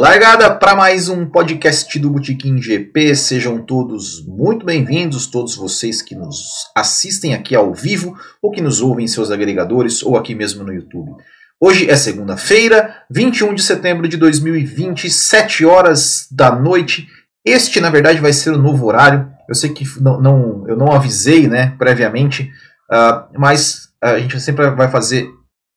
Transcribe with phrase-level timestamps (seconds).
[0.00, 3.14] Largada para mais um podcast do Botequim GP.
[3.14, 8.80] Sejam todos muito bem-vindos, todos vocês que nos assistem aqui ao vivo ou que nos
[8.80, 11.12] ouvem em seus agregadores ou aqui mesmo no YouTube.
[11.60, 17.06] Hoje é segunda-feira, 21 de setembro de 2020, 7 horas da noite.
[17.44, 19.30] Este, na verdade, vai ser o novo horário.
[19.46, 22.50] Eu sei que não, não eu não avisei né, previamente,
[22.90, 25.28] uh, mas a gente sempre vai fazer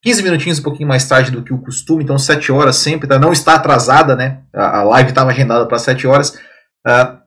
[0.03, 3.17] 15 minutinhos um pouquinho mais tarde do que o costume, então 7 horas sempre, tá?
[3.17, 4.41] não está atrasada, né?
[4.53, 6.31] A, live estava agendada para 7 horas,
[6.85, 7.17] uh,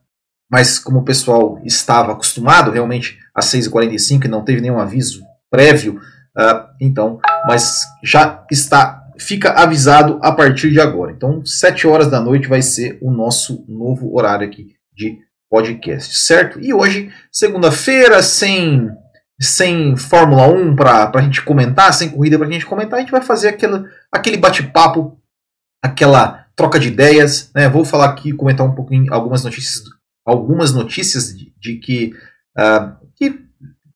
[0.51, 5.95] mas como o pessoal estava acostumado realmente às 6h45 e não teve nenhum aviso prévio,
[6.39, 11.13] uh, então, mas já está, fica avisado a partir de agora.
[11.13, 15.17] Então, 7 horas da noite vai ser o nosso novo horário aqui de
[15.49, 16.61] podcast, certo?
[16.61, 18.91] E hoje, segunda-feira, sem
[19.41, 23.11] sem Fórmula 1 para a gente comentar, sem corrida para a gente comentar, a gente
[23.11, 25.21] vai fazer aquele, aquele bate-papo,
[25.83, 27.51] aquela troca de ideias.
[27.55, 27.69] Né?
[27.69, 29.85] Vou falar aqui, comentar um pouquinho algumas notícias,
[30.25, 32.15] algumas notícias de, de que,
[32.59, 33.45] uh, que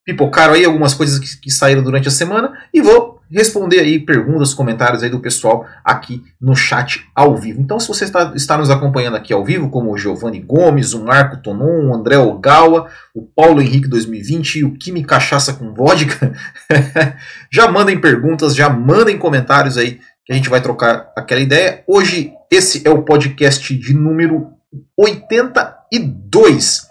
[0.05, 4.53] pipocaram aí, algumas coisas que, que saíram durante a semana, e vou responder aí perguntas,
[4.53, 7.61] comentários aí do pessoal aqui no chat ao vivo.
[7.61, 11.05] Então, se você está, está nos acompanhando aqui ao vivo, como o Giovanni Gomes, o
[11.05, 16.33] Marco Tonon, o André Ogawa, o Paulo Henrique 2020 e o Kimi Cachaça com Vodka,
[17.53, 21.83] já mandem perguntas, já mandem comentários aí que a gente vai trocar aquela ideia.
[21.87, 24.49] Hoje, esse é o podcast de número
[24.97, 26.89] 82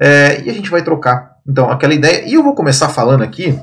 [0.00, 2.24] é, e a gente vai trocar então aquela ideia.
[2.26, 3.58] E eu vou começar falando aqui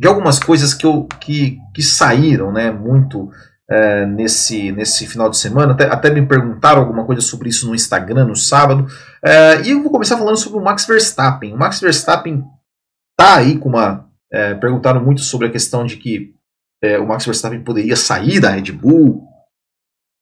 [0.00, 3.30] de algumas coisas que, eu, que, que saíram né, muito
[3.70, 5.74] é, nesse, nesse final de semana.
[5.74, 8.86] Até, até me perguntaram alguma coisa sobre isso no Instagram no sábado.
[9.22, 11.52] É, e eu vou começar falando sobre o Max Verstappen.
[11.52, 12.42] O Max Verstappen
[13.14, 14.08] tá aí com uma.
[14.32, 16.32] É, perguntaram muito sobre a questão de que
[16.82, 19.28] é, o Max Verstappen poderia sair da Red Bull.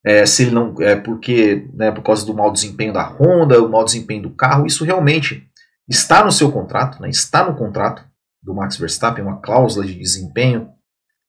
[0.05, 3.69] É, se ele não é porque né, por causa do mau desempenho da Honda, o
[3.69, 5.49] mau desempenho do carro, isso realmente
[5.89, 8.08] está no seu contrato, né, está no contrato
[8.49, 10.71] do Max Verstappen, uma cláusula de desempenho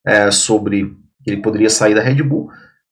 [0.07, 2.49] é, sobre que ele poderia sair da Red Bull.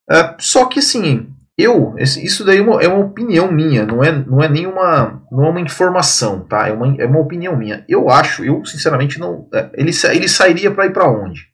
[0.10, 4.12] É, só que assim, eu, isso daí é uma, é uma, opinião minha, não é,
[4.12, 6.68] não é nenhuma, não é uma informação, tá?
[6.68, 7.86] É uma, é uma opinião minha.
[7.88, 11.48] Eu acho, eu sinceramente não, é, ele, ele sairia para ir para onde?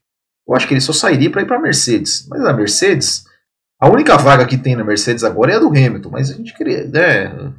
[0.48, 2.28] Eu acho que ele só sairia para ir para Mercedes.
[2.28, 3.24] Mas a Mercedes,
[3.80, 6.10] a única vaga que tem na Mercedes agora é a do Hamilton.
[6.10, 7.54] Mas a gente queria, né?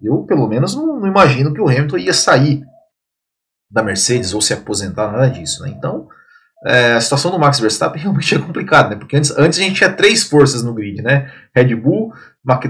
[0.00, 2.64] Eu pelo menos não, não imagino que o Hamilton ia sair
[3.70, 5.62] da Mercedes ou se aposentar, nada disso.
[5.62, 5.70] Né?
[5.76, 6.08] Então,
[6.66, 8.96] é, a situação do Max Verstappen realmente é complicada, né?
[8.96, 11.32] porque antes, antes a gente tinha três forças no grid, né?
[11.54, 12.12] Red Bull,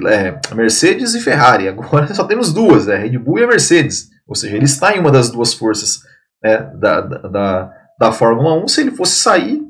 [0.06, 1.68] é, Mercedes e Ferrari.
[1.68, 2.96] Agora só temos duas, né?
[2.96, 4.10] Red Bull e a Mercedes.
[4.26, 6.02] Ou seja, ele está em uma das duas forças
[6.42, 8.68] né, da, da, da, da Fórmula 1.
[8.68, 9.60] Se ele fosse sair,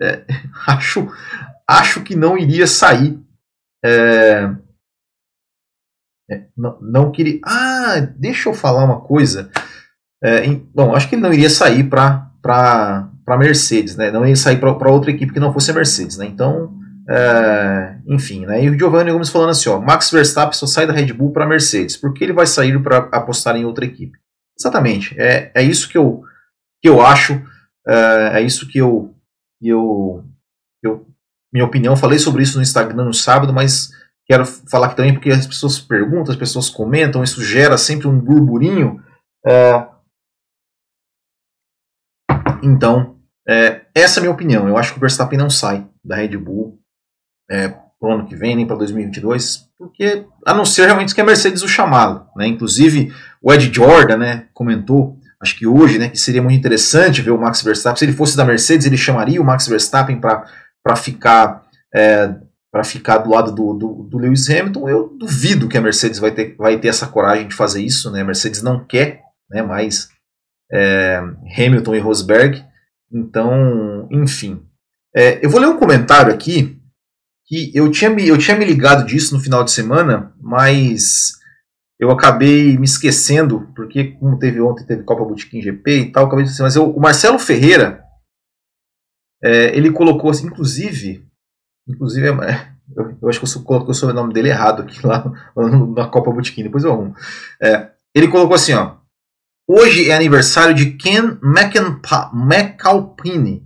[0.00, 0.24] é,
[0.66, 1.08] acho,
[1.66, 3.20] acho que não iria sair.
[3.84, 4.50] É,
[6.30, 7.38] é, não, não queria.
[7.44, 9.50] Ah, deixa eu falar uma coisa.
[10.22, 14.10] É, em, bom, acho que ele não iria sair para para Mercedes, né?
[14.10, 16.24] Não ia sair para outra equipe que não fosse a Mercedes, né?
[16.24, 16.72] Então,
[17.10, 18.64] é, enfim, né?
[18.64, 21.46] E o Giovanni Gomes falando assim, ó, Max Verstappen só sai da Red Bull para
[21.46, 24.18] Mercedes, porque ele vai sair para apostar em outra equipe.
[24.58, 26.22] Exatamente, é, é isso que eu
[26.82, 27.42] que eu acho,
[27.86, 29.14] é, é isso que eu
[29.60, 30.24] eu
[30.82, 31.06] eu
[31.52, 33.90] minha opinião, falei sobre isso no Instagram no sábado, mas
[34.26, 38.18] quero falar aqui também porque as pessoas perguntam, as pessoas comentam, isso gera sempre um
[38.18, 39.02] burburinho.
[39.46, 39.86] É,
[42.62, 43.16] então,
[43.48, 44.68] é, essa é a minha opinião.
[44.68, 46.78] Eu acho que o Verstappen não sai da Red Bull
[47.50, 51.24] é, pro ano que vem, nem para 2022, porque a não ser realmente que a
[51.24, 52.26] Mercedes o chamá-lo.
[52.36, 52.46] Né?
[52.46, 53.12] Inclusive,
[53.42, 57.38] o Ed Jordan né, comentou, acho que hoje, né, que seria muito interessante ver o
[57.38, 57.98] Max Verstappen.
[57.98, 61.66] Se ele fosse da Mercedes, ele chamaria o Max Verstappen para ficar.
[61.94, 62.34] É,
[62.70, 66.32] para ficar do lado do, do, do, Lewis Hamilton, eu duvido que a Mercedes vai
[66.32, 68.10] ter, vai ter essa coragem de fazer isso.
[68.10, 68.20] Né?
[68.20, 70.10] A Mercedes não quer né, mais
[70.72, 71.18] é,
[71.56, 72.64] Hamilton e Rosberg.
[73.12, 74.62] Então, enfim.
[75.14, 76.78] É, eu vou ler um comentário aqui
[77.46, 81.32] que eu tinha, me, eu tinha me ligado disso no final de semana, mas
[81.98, 86.44] eu acabei me esquecendo, porque como teve ontem, teve Copa Botequim GP e tal, acabei
[86.44, 88.04] de mas eu, o Marcelo Ferreira,
[89.42, 91.26] é, ele colocou assim, inclusive,
[91.88, 95.24] inclusive é, eu, eu, acho que eu coloquei o sobrenome dele errado aqui lá
[95.96, 97.14] na Copa Botequim, depois eu arrumo.
[97.60, 98.97] É, ele colocou assim, ó,
[99.70, 101.36] Hoje é aniversário de Ken
[102.32, 103.62] McAlpine,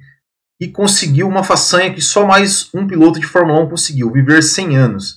[0.61, 4.77] e conseguiu uma façanha que só mais um piloto de Fórmula 1 conseguiu, viver 100
[4.77, 5.17] anos.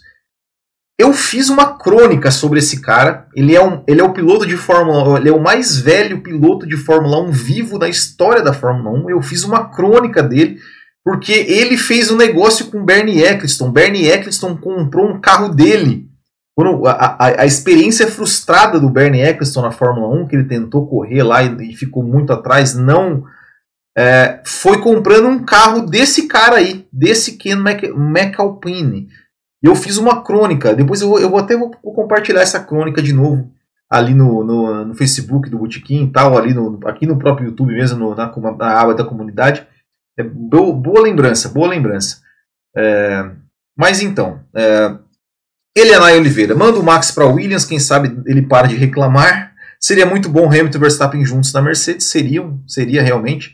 [1.00, 3.28] Eu fiz uma crônica sobre esse cara.
[3.36, 6.22] Ele é, um, ele é o piloto de Fórmula 1, ele é o mais velho
[6.22, 9.10] piloto de Fórmula 1 vivo da história da Fórmula 1.
[9.10, 10.60] Eu fiz uma crônica dele
[11.04, 13.72] porque ele fez um negócio com Bernie Eccleston.
[13.72, 16.08] Bernie Eccleston comprou um carro dele.
[16.56, 20.88] Quando a, a, a, experiência frustrada do Bernie Eccleston na Fórmula 1, que ele tentou
[20.88, 23.26] correr lá e, e ficou muito atrás, não
[23.98, 29.10] é, foi comprando um carro desse cara aí, desse Ken McAlpine.
[29.62, 33.12] Eu fiz uma crônica, depois eu vou, eu até vou, vou compartilhar essa crônica de
[33.12, 33.52] novo
[33.90, 37.74] ali no, no, no Facebook do Botequim e tal, ali no, aqui no próprio YouTube
[37.74, 39.66] mesmo, no, na, na aba da comunidade.
[40.18, 42.22] É boa, boa lembrança, boa lembrança.
[42.76, 43.30] É,
[43.78, 44.98] mas então, é,
[45.78, 49.54] Elianay Oliveira, manda o Max para Williams, quem sabe ele para de reclamar.
[49.80, 53.54] Seria muito bom Hamilton e Verstappen juntos na Mercedes, seriam, seria realmente.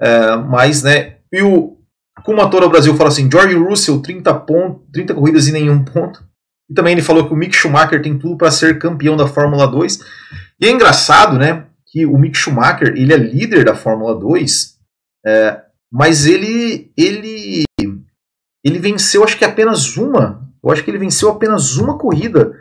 [0.00, 1.76] É, mas, né, e o
[2.24, 6.24] Kumatora Brasil fala assim, George Russell, 30, pontos, 30 corridas e nenhum ponto.
[6.70, 9.66] E também ele falou que o Mick Schumacher tem tudo para ser campeão da Fórmula
[9.66, 9.98] 2.
[10.60, 14.76] E é engraçado, né, que o Mick Schumacher, ele é líder da Fórmula 2,
[15.26, 15.60] é,
[15.92, 17.64] mas ele, ele,
[18.64, 20.45] ele venceu, acho que apenas uma.
[20.66, 22.52] Eu acho que ele venceu apenas uma corrida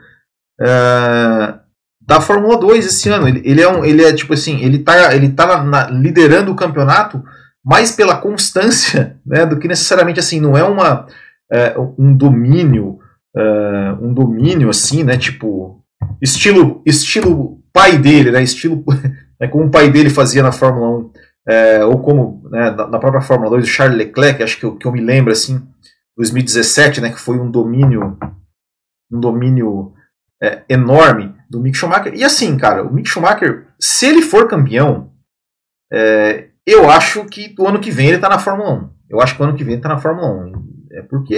[0.62, 1.56] é,
[2.00, 3.28] da Fórmula 2 esse ano.
[3.28, 6.52] Ele, ele, é um, ele é tipo assim, ele tá, ele tá na, na, liderando
[6.52, 7.24] o campeonato
[7.63, 11.07] mais pela constância, né, do que necessariamente assim, não é uma
[11.52, 13.00] é, um domínio,
[13.36, 15.84] é, um domínio assim, né, tipo
[16.22, 18.84] estilo estilo pai dele, né, estilo
[19.42, 21.12] é como o pai dele fazia na Fórmula 1
[21.48, 24.86] é, ou como né, na própria Fórmula 2, o Charles Leclerc, acho que eu, que
[24.86, 25.62] eu me lembro assim,
[26.17, 28.17] 2017, né, que foi um domínio,
[29.12, 29.94] um domínio
[30.41, 32.13] é, enorme do Mick Schumacher.
[32.13, 35.12] E assim, cara, o Mick Schumacher, se ele for campeão,
[35.91, 38.89] é, eu acho que o ano que vem ele está na Fórmula 1.
[39.09, 40.88] Eu acho que o ano que vem ele está na Fórmula 1.
[40.94, 41.35] É porque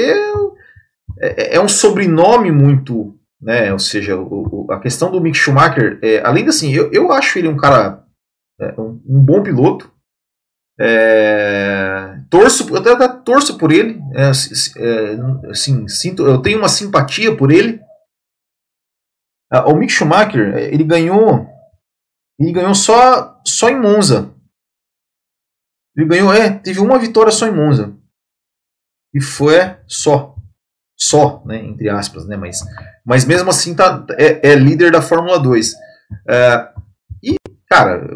[1.19, 3.13] é, é, um sobrenome muito.
[3.39, 6.91] Né, ou seja, o, o, a questão do Mick Schumacher, é, além de assim, eu,
[6.91, 8.03] eu acho ele um cara,
[8.59, 9.91] é, um, um bom piloto,
[10.79, 17.35] é, torço, eu até torço por ele, é, é, assim, sinto, eu tenho uma simpatia
[17.35, 17.81] por ele.
[19.51, 21.47] Ah, o Mick Schumacher, ele ganhou,
[22.39, 24.33] ele ganhou só, só em Monza.
[25.95, 27.97] Ele ganhou, é, teve uma vitória só em Monza.
[29.13, 29.55] E foi
[29.87, 30.35] só,
[30.95, 32.59] só, né, entre aspas, né, mas,
[33.03, 35.73] mas mesmo assim tá, é, é líder da Fórmula 2.
[36.29, 36.69] É,
[37.23, 37.35] e,
[37.67, 38.07] cara,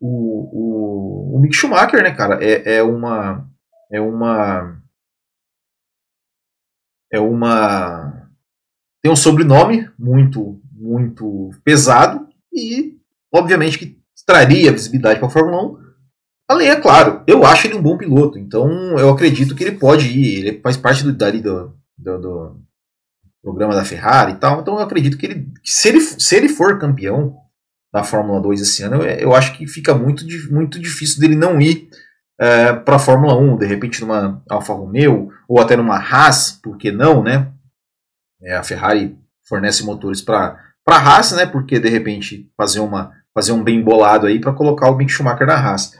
[0.00, 3.48] o, o, o Mick Schumacher, né, cara, é, é uma.
[3.92, 4.82] É uma.
[7.12, 8.28] É uma.
[9.02, 12.96] Tem um sobrenome muito, muito pesado e,
[13.32, 15.84] obviamente, que traria visibilidade para a Fórmula 1.
[16.48, 20.08] Além, é claro, eu acho ele um bom piloto, então eu acredito que ele pode
[20.08, 20.38] ir.
[20.38, 22.60] Ele faz parte do, dali do, do, do
[23.42, 26.78] programa da Ferrari e tal, então eu acredito que ele, se ele, se ele for
[26.78, 27.43] campeão,
[27.94, 31.60] da Fórmula 2 esse ano, eu, eu acho que fica muito, muito difícil dele não
[31.60, 31.88] ir
[32.40, 36.76] é, para a Fórmula 1, de repente numa Alfa Romeo ou até numa Haas, por
[36.76, 37.52] que não, né?
[38.42, 40.58] É, a Ferrari fornece motores para
[40.88, 41.46] a Haas, né?
[41.46, 45.46] Porque de repente fazer, uma, fazer um bem bolado aí para colocar o Mick Schumacher
[45.46, 45.96] na Haas.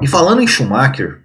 [0.00, 1.22] E falando em Schumacher,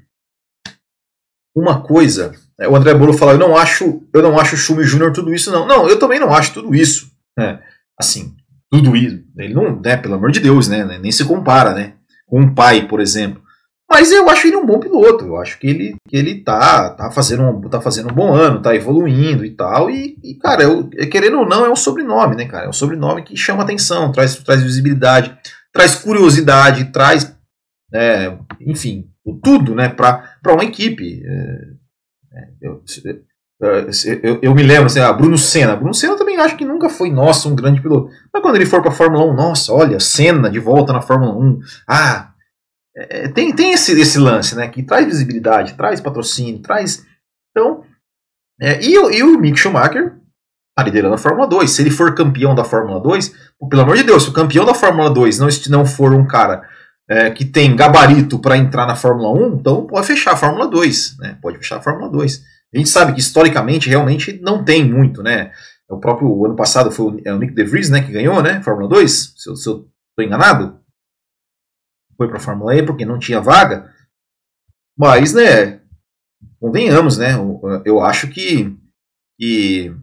[1.56, 4.84] uma coisa, é, o André Bolo falou, eu não acho, eu não acho o Schumi
[4.84, 5.66] Júnior tudo isso não.
[5.66, 7.11] Não, eu também não acho tudo isso.
[7.40, 7.60] É,
[8.00, 8.36] assim,
[8.70, 9.24] tudo isso.
[9.38, 11.96] Ele não, né, pelo amor de Deus, né, né, nem se compara, né,
[12.26, 13.42] com um pai, por exemplo.
[13.92, 15.26] Mas eu acho ele um bom piloto.
[15.26, 18.62] Eu acho que ele, que ele tá, tá, fazendo um, tá fazendo um bom ano,
[18.62, 19.90] tá evoluindo e tal.
[19.92, 22.68] E, e cara, eu, querendo ou não, é um sobrenome, né, cara?
[22.68, 25.38] É um sobrenome que chama atenção, traz, traz visibilidade,
[25.74, 27.36] traz curiosidade, traz,
[27.94, 29.10] é, enfim,
[29.44, 31.22] tudo, né, para uma equipe.
[31.26, 33.20] É, é eu, é,
[33.62, 35.76] eu, eu, me lembro, assim, ah, Bruno Senna.
[35.76, 38.10] Bruno Senna também acho que nunca foi, nossa, um grande piloto.
[38.34, 41.34] Mas quando ele for para a Fórmula 1, nossa, olha, Senna de volta na Fórmula
[41.38, 41.60] 1.
[41.88, 42.32] Ah,
[42.96, 44.68] é, é, tem, tem esse, esse lance, né?
[44.68, 47.06] Que traz visibilidade, traz patrocínio, traz.
[47.52, 47.84] Então.
[48.60, 50.14] É, e, e o Mick Schumacher
[50.76, 51.70] tá liderando a Fórmula 2.
[51.70, 53.34] Se ele for campeão da Fórmula 2,
[53.70, 56.68] pelo amor de Deus, se o campeão da Fórmula 2 não, não for um cara
[57.08, 61.18] é, que tem gabarito para entrar na Fórmula 1, então pode fechar a Fórmula 2.
[61.20, 61.38] Né?
[61.42, 62.42] Pode fechar a Fórmula 2.
[62.74, 65.52] A gente sabe que historicamente realmente não tem muito, né?
[65.90, 68.62] O próprio ano passado foi o, é Nick DeVries, né, que ganhou, né?
[68.64, 70.80] Fórmula 2, se eu, estou enganado.
[72.16, 73.94] Foi para a Fórmula E porque não tinha vaga.
[74.98, 75.82] Mas, né,
[76.60, 77.34] convenhamos, né?
[77.84, 78.78] Eu, acho que,
[79.38, 79.94] que,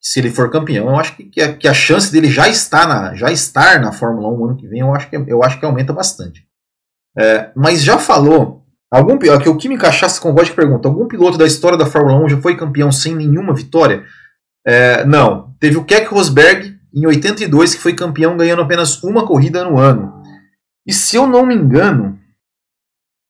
[0.00, 2.86] se ele for campeão, eu acho que, que, a, que a chance dele já estar
[2.86, 5.64] na, já estar na Fórmula 1 ano que vem, eu acho que, eu acho que
[5.64, 6.46] aumenta bastante.
[7.16, 11.46] É, mas já falou Algum aqui, o Kimi Cachaça com voz pergunta: algum piloto da
[11.46, 14.04] história da Fórmula 1 já foi campeão sem nenhuma vitória?
[14.66, 15.54] É, não.
[15.60, 20.22] Teve o Keck Rosberg em 82, que foi campeão ganhando apenas uma corrida no ano.
[20.86, 22.18] E se eu não me engano,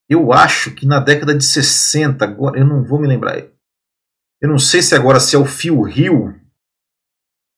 [0.09, 3.37] eu acho que na década de 60, agora eu não vou me lembrar.
[4.41, 6.35] Eu não sei se agora se é o Phil Hill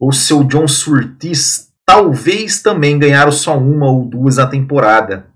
[0.00, 5.29] ou se é o John Surtees, talvez também ganharam só uma ou duas na temporada.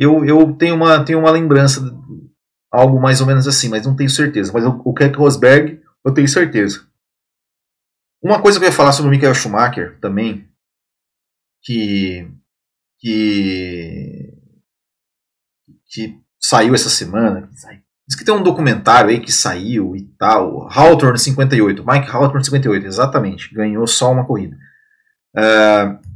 [0.00, 1.78] Eu, eu tenho, uma, tenho uma lembrança,
[2.72, 4.50] algo mais ou menos assim, mas não tenho certeza.
[4.50, 6.88] Mas o, Keck Rosberg, eu tenho certeza.
[8.22, 10.48] Uma coisa que eu ia falar sobre o Michael Schumacher também,
[11.62, 12.26] que,
[12.98, 14.32] que,
[15.86, 17.50] que saiu essa semana,
[18.08, 22.86] diz que tem um documentário aí que saiu e tal, Hawthorne 58, Mike Hawthorne 58,
[22.86, 24.56] exatamente, ganhou só uma corrida.
[25.36, 26.09] Uh,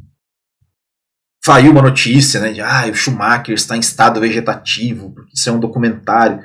[1.44, 5.52] saiu uma notícia, né, de ah, o Schumacher está em estado vegetativo, porque isso é
[5.52, 6.42] um documentário.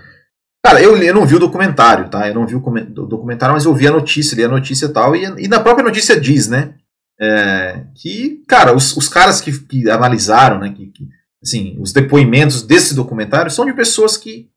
[0.64, 2.28] Cara, eu, eu não vi o documentário, tá?
[2.28, 2.60] Eu não vi o
[3.08, 5.86] documentário, mas eu vi a notícia, li a notícia e tal, e, e na própria
[5.86, 6.76] notícia diz, né,
[7.20, 11.08] é, que, cara, os, os caras que, que analisaram, né, que, que,
[11.42, 14.50] assim, os depoimentos desse documentário são de pessoas que,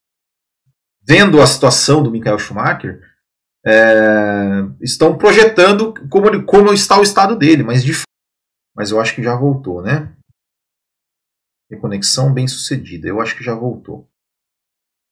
[1.06, 3.00] vendo a situação do Michael Schumacher,
[3.64, 7.92] é, estão projetando como, como está o estado dele, mas de
[8.74, 10.08] mas eu acho que já voltou, né?
[11.72, 13.08] Reconexão bem sucedida.
[13.08, 14.06] Eu acho que já voltou.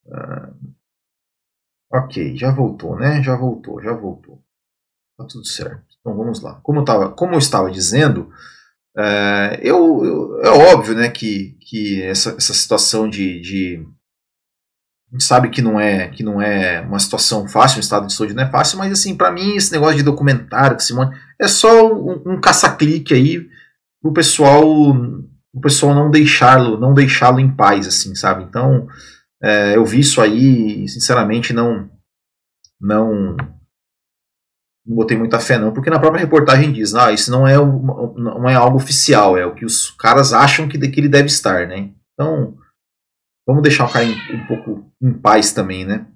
[0.04, 0.74] Uh,
[1.90, 3.22] ok, já voltou, né?
[3.22, 4.42] Já voltou, já voltou.
[5.16, 5.86] Tá tudo certo.
[6.00, 6.60] Então vamos lá.
[6.62, 8.30] Como eu, tava, como eu estava dizendo,
[8.94, 13.86] uh, eu, eu, é óbvio né, que, que essa, essa situação de, de
[15.10, 18.12] a gente sabe que não é que não é uma situação fácil, um estado de
[18.12, 21.90] saúde não é fácil, mas assim, para mim esse negócio de documentário, Simone, é só
[21.92, 23.48] um, um caça-clique aí
[24.00, 24.62] pro pessoal
[25.52, 28.44] o pessoal não deixá-lo, não deixá-lo em paz, assim, sabe?
[28.44, 28.86] Então,
[29.42, 31.90] é, eu vi isso aí e, sinceramente, não,
[32.80, 33.36] não,
[34.86, 38.12] não botei muita fé, não, porque na própria reportagem diz, ah, isso não é, uma,
[38.14, 41.66] não é algo oficial, é o que os caras acham que, que ele deve estar,
[41.66, 41.90] né?
[42.14, 42.56] Então,
[43.46, 46.06] vamos deixar o cara em, um pouco em paz também, né?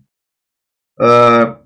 [1.01, 1.64] Uh,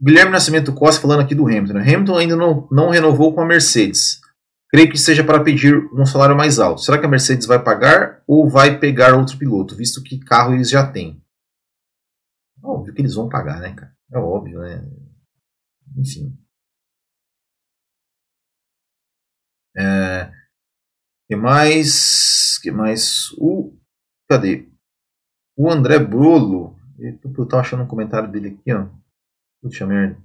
[0.00, 1.78] Guilherme Nascimento Costa falando aqui do Hamilton.
[1.78, 4.20] Hamilton ainda não, não renovou com a Mercedes.
[4.68, 6.82] Creio que seja para pedir um salário mais alto.
[6.82, 10.68] Será que a Mercedes vai pagar ou vai pegar outro piloto, visto que carro eles
[10.68, 11.22] já têm?
[12.62, 13.96] Óbvio que eles vão pagar, né, cara?
[14.12, 14.84] É óbvio, né?
[15.96, 16.36] Enfim.
[19.76, 20.32] É,
[21.28, 22.58] que mais?
[22.58, 23.30] Que mais?
[23.38, 23.76] O
[24.28, 24.68] cadê?
[25.56, 26.76] O André Brolo.
[26.98, 28.88] Eu tava achando um comentário dele aqui, ó.
[29.66, 30.16] Puxa merda.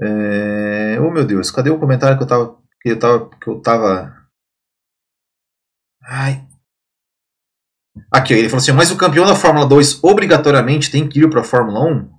[0.00, 0.98] É...
[1.00, 2.58] Oh meu Deus, cadê o comentário que eu tava.
[2.80, 3.30] Que eu tava.
[3.30, 4.16] Que eu tava.
[6.02, 6.46] Ai.
[8.10, 11.40] Aqui, ele falou assim, mas o campeão da Fórmula 2 obrigatoriamente tem que ir para
[11.40, 12.10] a Fórmula 1?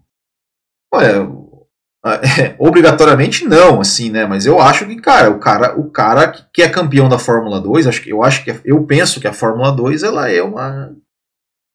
[0.93, 1.41] Olha,
[2.05, 4.25] é, obrigatoriamente não, assim, né?
[4.25, 7.87] Mas eu acho que, cara, o cara, o cara que é campeão da Fórmula 2,
[7.87, 10.95] acho que eu acho que eu penso que a Fórmula 2 ela é uma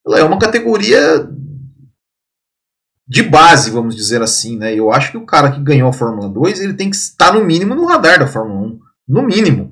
[0.05, 1.27] ela é uma categoria
[3.07, 4.75] de base, vamos dizer assim, né?
[4.75, 7.43] Eu acho que o cara que ganhou a Fórmula 2, ele tem que estar no
[7.43, 9.71] mínimo no radar da Fórmula 1, no mínimo.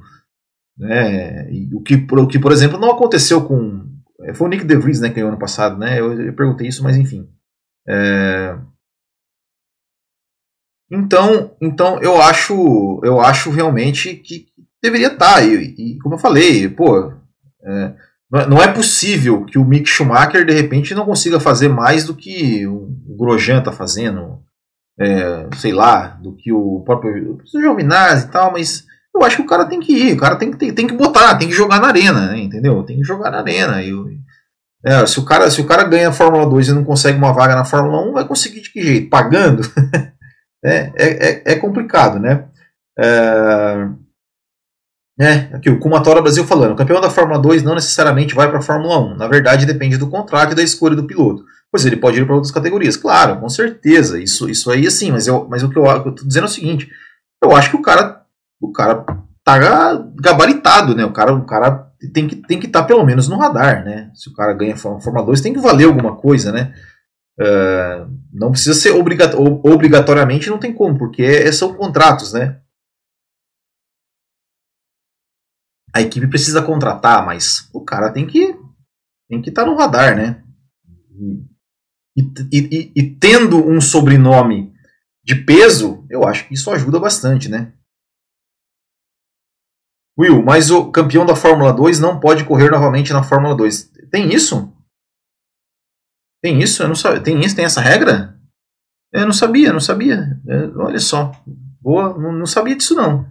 [0.77, 1.49] Né?
[1.73, 3.85] O, que, o que, por exemplo, não aconteceu com.
[4.21, 5.99] É, foi o Nick DeVries né, que ganhou ano passado, né?
[5.99, 7.29] Eu, eu perguntei isso, mas enfim.
[7.87, 8.57] É...
[10.89, 14.47] Então, então eu acho, eu acho realmente que
[14.81, 15.45] deveria estar.
[15.45, 17.11] E, e como eu falei, pô,
[17.63, 17.95] é,
[18.31, 22.65] não é possível que o Mick Schumacher de repente não consiga fazer mais do que
[22.67, 24.39] o Grosjean está fazendo,
[24.99, 28.83] é, sei lá, do que o próprio o Giovinazzi e tal, mas
[29.15, 30.95] eu acho que o cara tem que ir, o cara tem que, tem, tem que
[30.95, 32.83] botar, tem que jogar na arena, né, entendeu?
[32.83, 33.81] Tem que jogar na arena.
[33.81, 34.05] Eu,
[34.85, 37.33] é, se, o cara, se o cara ganha a Fórmula 2 e não consegue uma
[37.33, 39.09] vaga na Fórmula 1, vai conseguir de que jeito?
[39.09, 39.61] Pagando?
[40.63, 42.45] é, é, é, é complicado, né?
[42.99, 43.87] É,
[45.17, 45.49] né?
[45.53, 48.61] Aqui o Kumatora Brasil falando, o campeão da Fórmula 2 não necessariamente vai para a
[48.61, 49.15] Fórmula 1.
[49.15, 51.45] Na verdade, depende do contrato e da escolha do piloto.
[51.71, 52.97] Pois ele pode ir para outras categorias.
[52.97, 54.21] Claro, com certeza.
[54.21, 56.89] Isso, isso aí sim, mas, eu, mas o que eu, estou dizendo é o seguinte:
[57.43, 58.21] eu acho que o cara,
[58.61, 59.05] o cara
[59.43, 59.57] tá
[60.15, 61.05] gabaritado, né?
[61.05, 64.09] O cara, o cara tem que tem que estar tá pelo menos no radar, né?
[64.13, 66.73] Se o cara ganha Fórmula 2, tem que valer alguma coisa, né?
[67.39, 72.57] Uh, não precisa ser obrigatoriamente, não tem como, porque são contratos, né?
[75.95, 78.53] A equipe precisa contratar, mas o cara tem que
[79.29, 80.43] tem que estar tá no radar, né?
[82.17, 82.21] E,
[82.51, 84.73] e, e, e, tendo um sobrenome
[85.23, 87.73] de peso, eu acho que isso ajuda bastante, né?
[90.19, 93.91] Will, mas o campeão da Fórmula 2 não pode correr novamente na Fórmula 2.
[94.11, 94.73] Tem isso?
[96.43, 96.83] Tem isso?
[96.83, 97.21] Eu não sabia.
[97.21, 97.55] Tem isso?
[97.55, 98.37] Tem essa regra?
[99.13, 100.39] Eu não sabia, não sabia.
[100.47, 101.31] É, olha só.
[101.81, 103.29] Boa, não, não sabia disso não.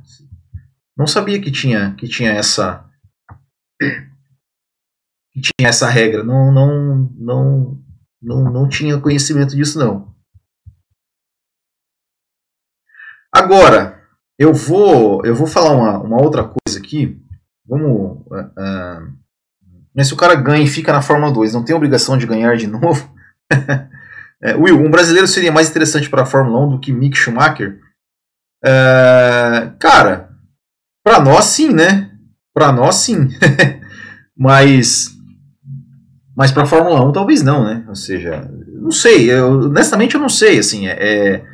[0.96, 2.88] Não sabia que tinha, que tinha essa
[5.32, 6.22] que tinha essa regra.
[6.22, 7.84] Não, não, não,
[8.22, 10.14] não, não tinha conhecimento disso não.
[13.32, 14.00] Agora,
[14.38, 17.20] eu vou eu vou falar uma, uma outra coisa aqui.
[17.66, 18.20] Vamos.
[18.28, 19.24] Uh,
[19.94, 22.56] mas se o cara ganha e fica na Fórmula 2, não tem obrigação de ganhar
[22.56, 23.12] de novo?
[24.42, 27.80] é, Will, um brasileiro seria mais interessante para a Fórmula 1 do que Mick Schumacher?
[28.64, 30.33] É, cara,
[31.04, 32.10] para nós sim, né?
[32.54, 33.28] Para nós sim.
[34.36, 35.14] mas
[36.36, 37.84] mas para Fórmula 1 talvez não, né?
[37.86, 38.50] Ou seja,
[38.84, 41.44] não sei, eu, honestamente eu não sei, assim, é, é,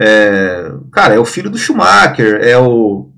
[0.00, 3.12] é, cara, é o filho do Schumacher, é o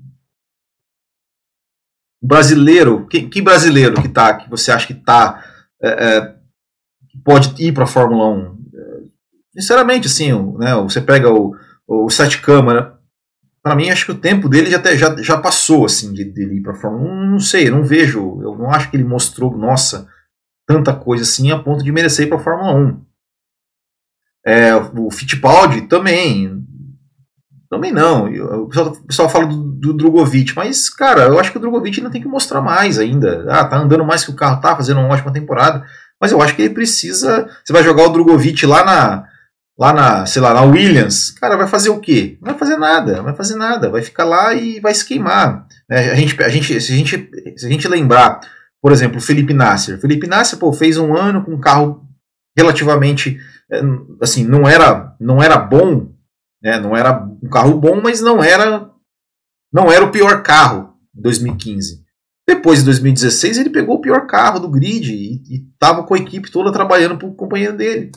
[2.21, 5.43] brasileiro, que, que brasileiro que tá, que você acha que tá,
[5.81, 6.35] é, é
[7.23, 8.55] pode ir para Fórmula 1?
[9.53, 11.55] Sinceramente, assim, né, você pega o,
[11.87, 12.94] o Sete Câmara,
[13.65, 16.61] para mim, acho que o tempo dele já, já, já passou, assim, de, de ir
[16.61, 17.31] para Fórmula 1.
[17.31, 20.07] Não sei, não vejo, eu não acho que ele mostrou, nossa,
[20.67, 23.01] tanta coisa assim a ponto de merecer ir para Fórmula 1.
[24.45, 26.63] É, o Fittipaldi também.
[27.67, 28.27] Também não.
[28.61, 31.99] O pessoal, o pessoal fala do, do Drogovic, mas, cara, eu acho que o Drogovic
[31.99, 33.47] ainda tem que mostrar mais ainda.
[33.49, 35.83] Ah, tá andando mais que o carro, tá fazendo uma ótima temporada.
[36.21, 37.49] Mas eu acho que ele precisa.
[37.63, 39.27] Você vai jogar o Drogovic lá na,
[39.77, 42.37] lá na, sei lá, na Williams, cara, vai fazer o quê?
[42.41, 45.67] Não vai fazer nada, não vai fazer nada, vai ficar lá e vai se queimar.
[45.89, 48.39] É, a gente, a gente, se, a gente, se a gente lembrar,
[48.81, 49.99] por exemplo, Felipe Nasser.
[49.99, 52.05] Felipe Nasser pô, fez um ano com um carro
[52.57, 53.37] relativamente,
[53.69, 53.81] é,
[54.21, 56.09] assim, não era, não era bom,
[56.63, 58.89] né, não era um carro bom, mas não era,
[59.73, 62.05] não era o pior carro em 2015.
[62.47, 66.49] Depois de 2016 ele pegou o pior carro do grid e estava com a equipe
[66.49, 68.11] toda trabalhando para o companheiro dele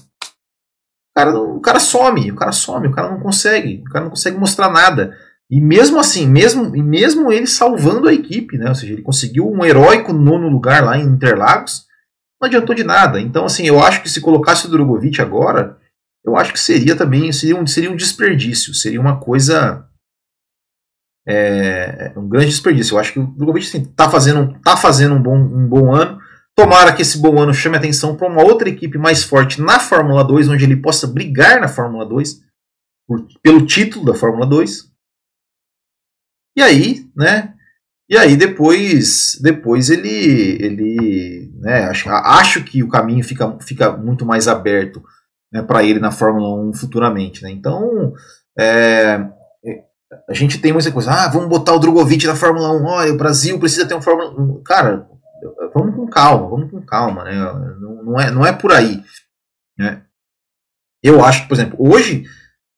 [1.19, 4.39] cara, o cara some, o cara some, o cara não consegue, o cara não consegue
[4.39, 5.17] mostrar nada.
[5.51, 8.69] E mesmo assim, mesmo, e mesmo ele salvando a equipe, né?
[8.69, 11.87] Ou seja, ele conseguiu um heróico nono lugar lá em Interlagos,
[12.41, 13.21] não adiantou de nada.
[13.21, 15.77] Então, assim, eu acho que se colocasse o Drogovic agora,
[16.25, 19.85] eu acho que seria também, seria um, seria um desperdício, seria uma coisa.
[21.27, 22.95] É, um grande desperdício.
[22.95, 26.21] Eu acho que o Drogovic assim, tá fazendo, tá fazendo um, bom, um bom ano.
[26.59, 30.25] Tomara que esse bom ano chame atenção para uma outra equipe mais forte na Fórmula
[30.25, 32.41] 2, onde ele possa brigar na Fórmula 2
[33.07, 34.91] por, pelo título da Fórmula 2.
[36.57, 37.55] E aí, né?
[38.11, 40.09] E aí depois, depois ele,
[40.61, 41.85] ele, né?
[41.85, 45.01] Acho, acho que o caminho fica, fica muito mais aberto
[45.53, 47.53] né, para ele na Fórmula 1 futuramente, né?
[47.53, 48.13] Então,
[48.59, 49.25] é,
[50.29, 51.13] a gente tem muita coisa.
[51.13, 52.85] Ah, vamos botar o Drogovic na Fórmula 1.
[52.85, 54.63] Olha, o Brasil precisa ter um Fórmula 1.
[54.65, 55.07] Cara,
[55.75, 57.35] vamos com calma, vamos com calma, né?
[57.81, 59.03] Não, não, é, não é por aí.
[59.79, 60.03] Né?
[61.03, 62.25] Eu acho que, por exemplo, hoje,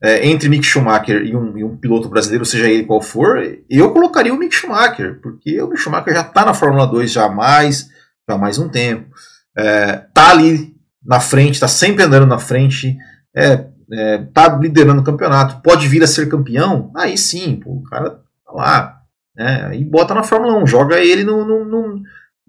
[0.03, 3.93] é, entre Mick Schumacher e um, e um, piloto brasileiro, seja ele qual for, eu
[3.93, 7.31] colocaria o Mick Schumacher, porque o Mick Schumacher já está na Fórmula 2 já há
[7.31, 7.89] mais,
[8.29, 9.11] já há mais um tempo.
[9.57, 12.97] É, tá ali na frente, está sempre andando na frente,
[13.35, 17.83] é, é, tá liderando o campeonato, pode vir a ser campeão, aí sim, pô, o
[17.83, 19.01] cara tá lá,
[19.35, 22.03] né, e bota na Fórmula 1, joga ele no, no, no,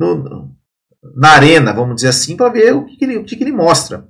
[0.09, 0.55] no,
[1.15, 3.51] na arena, vamos dizer assim, para ver o que, que, ele, o que, que ele
[3.51, 4.07] mostra.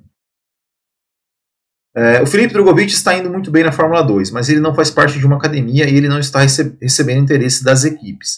[1.94, 4.90] É, o Felipe Drogovic está indo muito bem na Fórmula 2, mas ele não faz
[4.90, 8.38] parte de uma academia e ele não está receb recebendo interesse das equipes.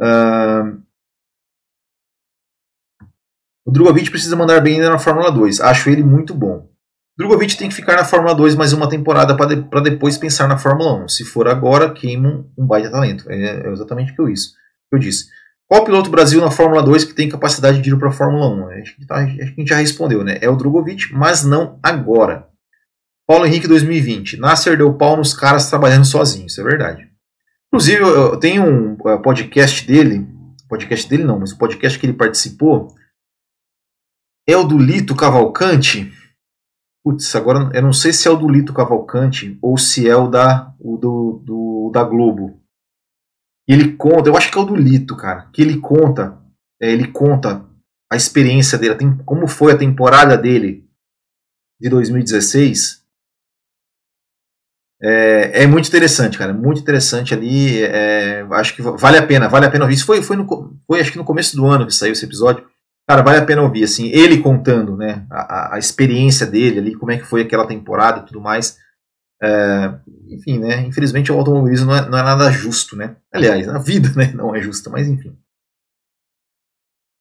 [0.00, 0.82] Uh,
[3.66, 5.60] o Drogovic precisa mandar bem ainda na Fórmula 2.
[5.60, 6.68] Acho ele muito bom.
[7.16, 10.58] Drogovic tem que ficar na Fórmula 2 mais uma temporada para de depois pensar na
[10.58, 11.08] Fórmula 1.
[11.08, 13.30] Se for agora, queima um baita talento.
[13.30, 14.54] É, é exatamente o que eu, isso,
[14.90, 15.26] que eu disse.
[15.68, 18.82] Qual piloto Brasil na Fórmula 2 que tem capacidade de ir para a Fórmula 1?
[18.82, 20.38] Acho que, tá, acho que a gente já respondeu, né?
[20.40, 22.48] É o Drogovic, mas não agora.
[23.26, 24.36] Paulo Henrique 2020.
[24.36, 27.10] Nasser deu pau nos caras trabalhando sozinho, isso é verdade.
[27.68, 30.26] Inclusive, eu tenho um uh, podcast dele,
[30.68, 32.94] podcast dele não, mas o podcast que ele participou
[34.46, 36.12] é o do Lito Cavalcante.
[37.02, 40.28] Putz, agora eu não sei se é o do Lito Cavalcante ou se é o
[40.28, 42.60] da, o do, do da Globo.
[43.68, 46.38] E ele conta, eu acho que é o do Lito, cara, que ele conta,
[46.80, 47.64] é, ele conta
[48.12, 50.84] a experiência dele, tem, como foi a temporada dele
[51.80, 53.02] de 2016.
[55.02, 57.82] É, é muito interessante, cara, muito interessante ali.
[57.82, 59.94] É, acho que vale a pena, vale a pena ouvir.
[59.94, 60.46] Isso foi, foi, no,
[60.86, 62.64] foi acho que no começo do ano que saiu esse episódio.
[63.06, 67.12] Cara, vale a pena ouvir, assim, ele contando, né, a, a experiência dele ali, como
[67.12, 68.78] é que foi aquela temporada e tudo mais.
[69.42, 70.80] É, enfim, né?
[70.82, 73.16] Infelizmente o automobilismo não é, não é, nada justo, né?
[73.32, 75.36] Aliás, a vida né, não é justa, mas enfim.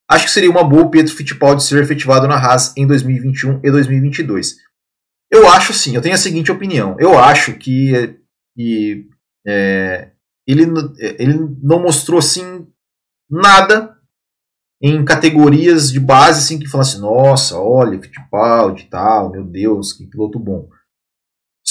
[0.09, 3.71] Acho que seria uma boa o Pedro Fittipaldi ser efetivado na Haas em 2021 e
[3.71, 4.57] 2022.
[5.31, 6.95] Eu acho sim, eu tenho a seguinte opinião.
[6.99, 8.19] Eu acho que,
[8.55, 9.09] que
[9.47, 10.11] é,
[10.47, 10.65] ele,
[11.17, 12.67] ele não mostrou assim
[13.29, 13.97] nada
[14.81, 20.05] em categorias de base assim que falasse, nossa, olha, Fittipaldi e tal, meu Deus, que
[20.05, 20.67] piloto bom.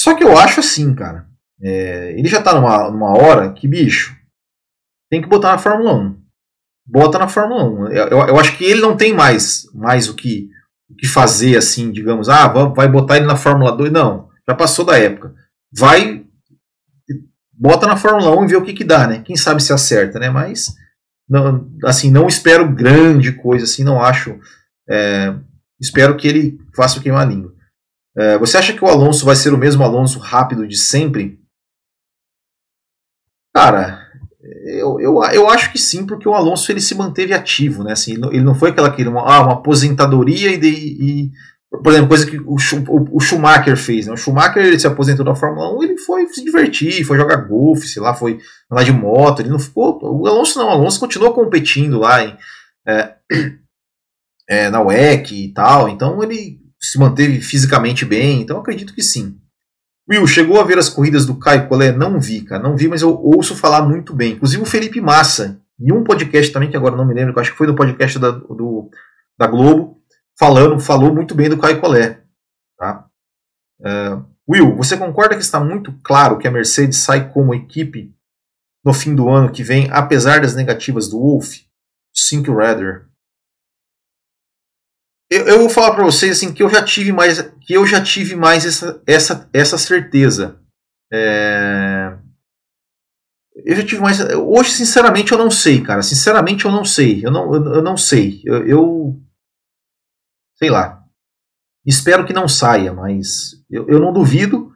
[0.03, 1.25] Só que eu acho assim, cara,
[1.61, 4.13] é, ele já tá numa, numa hora que, bicho,
[5.09, 6.21] tem que botar na Fórmula 1.
[6.85, 7.87] Bota na Fórmula 1.
[7.87, 10.49] Eu, eu, eu acho que ele não tem mais, mais o que,
[10.89, 13.93] o que fazer, assim, digamos, ah, vai botar ele na Fórmula 2.
[13.93, 15.33] Não, já passou da época.
[15.73, 16.25] Vai,
[17.53, 19.21] bota na Fórmula 1 e vê o que, que dá, né?
[19.21, 20.29] Quem sabe se acerta, né?
[20.29, 20.65] Mas,
[21.29, 24.37] não, assim, não espero grande coisa, assim, não acho.
[24.85, 25.33] É,
[25.79, 27.53] espero que ele faça o queimar a língua.
[28.15, 31.39] É, você acha que o Alonso vai ser o mesmo Alonso rápido de sempre?
[33.55, 34.03] Cara,
[34.65, 37.93] eu, eu, eu acho que sim, porque o Alonso ele se manteve ativo, né?
[37.93, 41.31] Assim, ele não foi aquela que uma, ah, uma aposentadoria e, de, e,
[41.81, 44.05] por exemplo, coisa que o, o, o, Schumacher fez.
[44.05, 44.13] Né?
[44.13, 47.87] O Schumacher ele se aposentou da Fórmula 1, ele foi se divertir, foi jogar golfe,
[47.87, 48.39] sei lá, foi
[48.71, 49.41] andar de moto.
[49.41, 49.99] Ele não ficou.
[50.01, 52.37] O Alonso não, o Alonso continuou competindo lá em,
[52.87, 53.15] é,
[54.47, 55.89] é, na WEC e tal.
[55.89, 58.41] Então ele se manteve fisicamente bem.
[58.41, 59.37] Então acredito que sim.
[60.09, 61.97] Will, chegou a ver as corridas do Caio Collet?
[61.97, 64.33] Não vi, cara, não vi, mas eu ouço falar muito bem.
[64.33, 67.57] Inclusive o Felipe Massa, em um podcast também, que agora não me lembro, acho que
[67.57, 68.89] foi no podcast da, do,
[69.39, 70.01] da Globo,
[70.37, 72.19] falando, falou muito bem do Caio Collet.
[72.77, 73.05] Tá?
[73.79, 78.13] Uh, Will, você concorda que está muito claro que a Mercedes sai como equipe
[78.83, 81.65] no fim do ano que vem, apesar das negativas do Wolff?
[82.13, 83.07] Sink Rather.
[85.33, 88.03] Eu, eu vou falar para vocês assim que eu já tive mais, que eu já
[88.03, 90.59] tive mais essa, essa, essa certeza.
[91.11, 92.15] É...
[93.65, 94.19] Eu já tive mais.
[94.19, 96.01] Hoje, sinceramente, eu não sei, cara.
[96.01, 97.25] Sinceramente, eu não sei.
[97.25, 98.41] Eu não, eu, eu não sei.
[98.45, 99.23] Eu, eu,
[100.55, 101.03] Sei lá.
[101.85, 103.63] Espero que não saia, mas.
[103.69, 104.71] Eu, eu não duvido,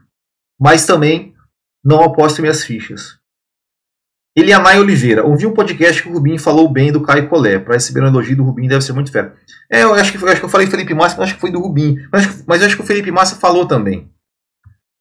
[0.60, 1.36] mas também
[1.84, 3.17] não aposto minhas fichas.
[4.38, 7.66] Elianai Oliveira, ouvi um podcast que o Rubinho falou bem do Caio Collet.
[7.66, 9.36] Para receber um elogio do Rubinho deve ser muito fera.
[9.68, 11.52] É, eu acho que, eu acho que eu falei Felipe Massa, mas acho que foi
[11.52, 12.08] do Rubinho.
[12.14, 14.12] Mas, mas eu acho que o Felipe Massa falou também.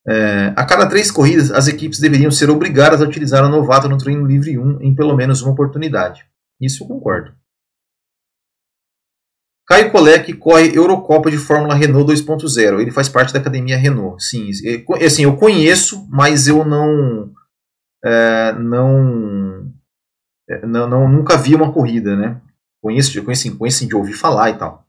[0.08, 3.98] É, a cada três corridas, as equipes deveriam ser obrigadas a utilizar o novato no
[3.98, 6.24] treino livre 1 em pelo menos uma oportunidade.
[6.58, 7.34] Isso eu concordo.
[9.66, 12.80] Caio Collet que corre Eurocopa de Fórmula Renault 2.0.
[12.80, 14.24] Ele faz parte da academia Renault.
[14.24, 14.48] Sim,
[15.04, 17.30] assim, eu conheço, mas eu não
[18.04, 19.72] é, não,
[20.48, 22.40] é, não, não, nunca vi uma corrida, né?
[22.82, 24.86] Conheço, conheço, conheço de ouvir falar e tal.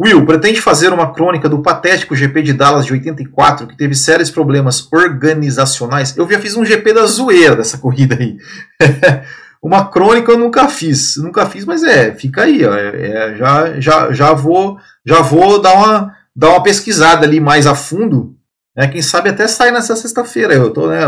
[0.00, 4.28] Will, pretende fazer uma crônica do patético GP de Dallas de 84, que teve sérios
[4.28, 6.16] problemas organizacionais?
[6.16, 8.36] Eu já fiz um GP da zoeira dessa corrida aí.
[9.64, 13.80] uma crônica eu nunca fiz, nunca fiz, mas é, fica aí, ó, é, é, já,
[13.80, 18.36] já, já vou, já vou dar uma, dar uma pesquisada ali mais a fundo,
[18.76, 21.00] né, quem sabe até sair nessa sexta-feira, eu tô, né,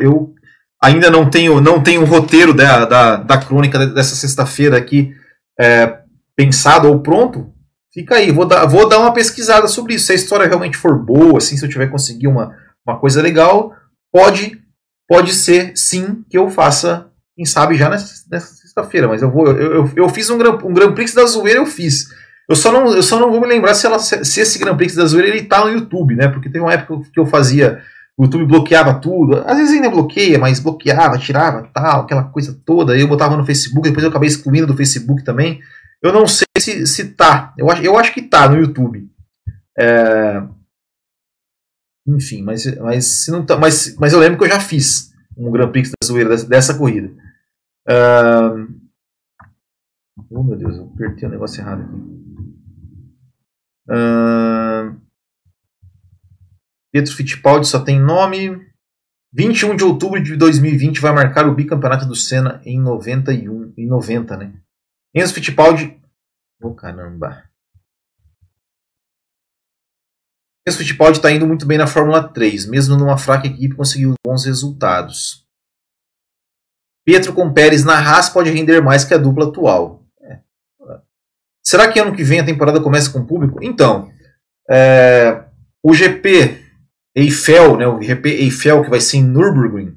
[0.00, 0.32] eu
[0.82, 5.14] Ainda não tenho, não tenho um roteiro da, da, da crônica dessa sexta-feira aqui
[5.58, 5.98] é,
[6.34, 7.52] pensado ou pronto.
[7.92, 10.06] Fica aí, vou dar, vou dar uma pesquisada sobre isso.
[10.06, 13.74] Se a história realmente for boa, assim, se eu tiver conseguir uma, uma coisa legal,
[14.12, 14.58] pode
[15.10, 19.08] pode ser sim que eu faça, quem sabe já nessa, nessa sexta-feira.
[19.08, 22.06] Mas eu vou, eu, eu, eu fiz um um Grand Prix da zoeira, eu fiz.
[22.48, 24.94] Eu só não, eu só não vou me lembrar se, ela, se esse Grand Prix
[24.94, 26.28] da zoeira ele tá no YouTube, né?
[26.28, 27.82] Porque teve uma época que eu fazia
[28.24, 29.38] YouTube bloqueava tudo.
[29.46, 32.96] Às vezes ainda bloqueia, mas bloqueava, tirava, tal, aquela coisa toda.
[32.96, 35.60] Eu botava no Facebook, depois eu acabei excluindo do Facebook também.
[36.02, 37.54] Eu não sei se, se tá.
[37.56, 39.10] Eu acho, eu acho que tá no YouTube.
[39.78, 40.42] É...
[42.06, 45.50] Enfim, mas, mas, se não tá, mas, mas eu lembro que eu já fiz um
[45.50, 47.12] Grand Prix da zoeira dessa, dessa corrida.
[47.88, 48.68] Uh...
[50.30, 51.94] Oh meu Deus, eu apertei o um negócio errado aqui.
[53.88, 55.09] Uh...
[56.92, 58.68] Pietro Fittipaldi só tem nome.
[59.32, 64.36] 21 de outubro de 2020 vai marcar o bicampeonato do Senna em 91, em 90,
[64.36, 64.52] né?
[65.14, 66.00] Enzo Fittipaldi.
[66.60, 67.44] Oh, caramba.
[70.66, 74.44] Enzo Fittipaldi está indo muito bem na Fórmula 3, mesmo numa fraca equipe conseguiu bons
[74.44, 75.46] resultados.
[77.04, 80.04] Pietro com Pérez na Haas pode render mais que a dupla atual.
[80.22, 80.40] É.
[81.64, 83.62] Será que ano que vem a temporada começa com público?
[83.62, 84.12] Então,
[84.68, 85.44] é,
[85.82, 86.69] o GP
[87.14, 89.96] Eiffel, né, o GP Eiffel, que vai ser em Nürburgring,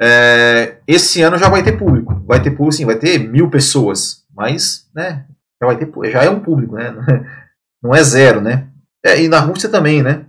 [0.00, 2.22] é, esse ano já vai ter público.
[2.26, 4.24] Vai ter público, sim, vai ter mil pessoas.
[4.34, 5.26] Mas, né,
[5.60, 6.94] já, vai ter, já é um público, né?
[7.82, 8.68] Não é zero, né?
[9.04, 10.26] É, e na Rússia também, né?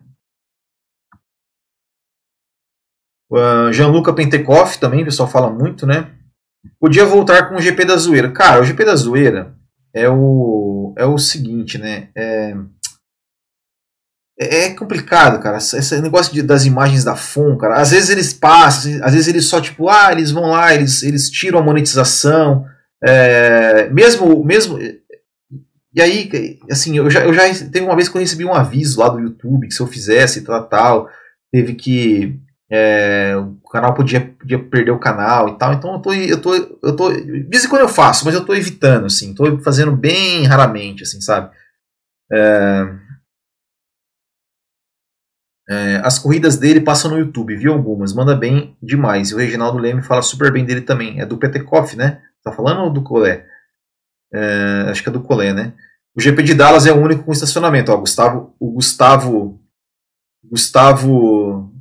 [3.31, 6.13] Uh, Gianluca Pentecoff também, o pessoal fala muito, né?
[6.79, 8.31] Podia voltar com o GP da Zoeira.
[8.31, 9.55] Cara, o GP da Zoeira
[9.93, 12.09] é o, é o seguinte, né?
[12.15, 12.55] É,
[14.39, 15.57] é, é complicado, cara.
[15.57, 17.75] Esse negócio de, das imagens da FON, cara.
[17.75, 21.29] Às vezes eles passam, às vezes eles só, tipo, ah, eles vão lá, eles, eles
[21.29, 22.65] tiram a monetização.
[23.03, 24.79] É, mesmo, mesmo.
[25.93, 26.29] E aí,
[26.69, 27.43] assim, eu já, eu já.
[27.71, 30.41] Teve uma vez que eu recebi um aviso lá do YouTube que se eu fizesse
[30.41, 31.09] tal, tal,
[31.51, 32.39] teve que.
[32.73, 35.73] É, o canal podia, podia perder o canal e tal.
[35.73, 36.13] Então eu tô.
[36.13, 39.33] Eu tô, eu tô de vez em quando eu faço, mas eu tô evitando, assim.
[39.33, 41.51] Tô fazendo bem raramente, assim, sabe?
[42.31, 42.87] É,
[45.69, 49.29] é, as corridas dele passam no YouTube, viu algumas, manda bem demais.
[49.29, 51.19] E o Reginaldo Leme fala super bem dele também.
[51.19, 52.21] É do Petekoff, né?
[52.43, 53.45] Tá falando ou do Colé?
[54.33, 55.73] É, acho que é do Colé, né?
[56.15, 57.91] O GP de Dallas é o único com estacionamento.
[57.91, 59.59] Ó, Gustavo, o Gustavo.
[60.43, 61.71] Gustavo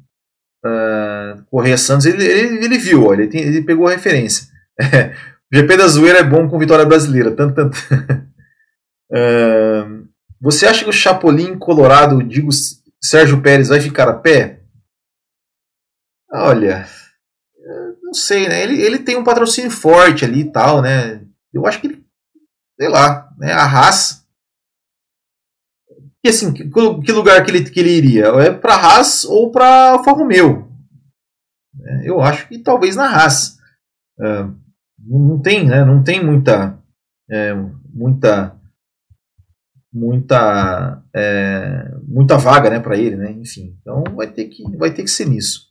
[0.64, 4.46] uh, Correia Santos, ele, ele, ele viu, ó, ele, tem, ele pegou a referência.
[4.78, 5.14] É,
[5.52, 7.30] o GP da Zoeira é bom com vitória brasileira.
[7.32, 7.76] Tanto, tanto.
[9.12, 10.08] uh,
[10.40, 12.50] você acha que o Chapolin Colorado, digo
[13.02, 14.62] Sérgio Pérez vai ficar a pé?
[16.32, 16.86] Olha,
[18.10, 18.60] não sei, né?
[18.62, 21.24] Ele, ele tem um patrocínio forte ali e tal, né?
[21.52, 22.04] Eu acho que
[22.78, 23.52] sei lá, né?
[23.52, 24.26] A Haas.
[26.24, 28.26] E assim, que, que lugar que ele, que ele iria?
[28.42, 30.68] É para Haas ou para Alfa Romeo?
[31.82, 33.58] É, eu acho que talvez na Haas.
[34.20, 34.44] É,
[34.98, 35.84] não tem, né?
[35.84, 36.78] Não tem muita,
[37.30, 37.54] é,
[37.94, 38.59] muita
[39.92, 43.32] muita é, muita vaga né, para ele, né?
[43.32, 45.70] Enfim, então vai ter que vai ter que ser nisso.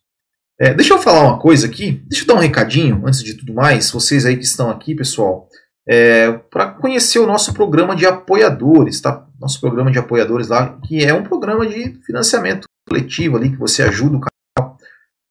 [0.59, 3.53] É, deixa eu falar uma coisa aqui, deixa eu dar um recadinho antes de tudo
[3.53, 5.47] mais, vocês aí que estão aqui, pessoal,
[5.87, 9.25] é, para conhecer o nosso programa de apoiadores, tá?
[9.39, 13.83] Nosso programa de apoiadores lá, que é um programa de financiamento coletivo ali que você
[13.83, 14.77] ajuda o canal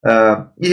[0.07, 0.71] uh, e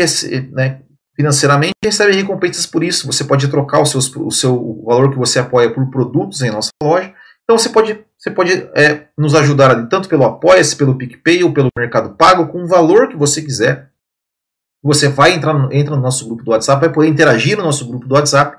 [0.54, 0.82] né,
[1.15, 3.08] financeiramente recebe recompensas por isso.
[3.08, 6.51] Você pode trocar o, seus, o seu o valor que você apoia por produtos em
[6.51, 7.13] nossa loja
[7.45, 11.53] então você pode, você pode é, nos ajudar ali, tanto pelo Apoia-se, pelo PicPay ou
[11.53, 13.91] pelo Mercado Pago, com o valor que você quiser.
[14.84, 17.88] Você vai entrar no, entra no nosso grupo do WhatsApp, vai poder interagir no nosso
[17.88, 18.58] grupo do WhatsApp,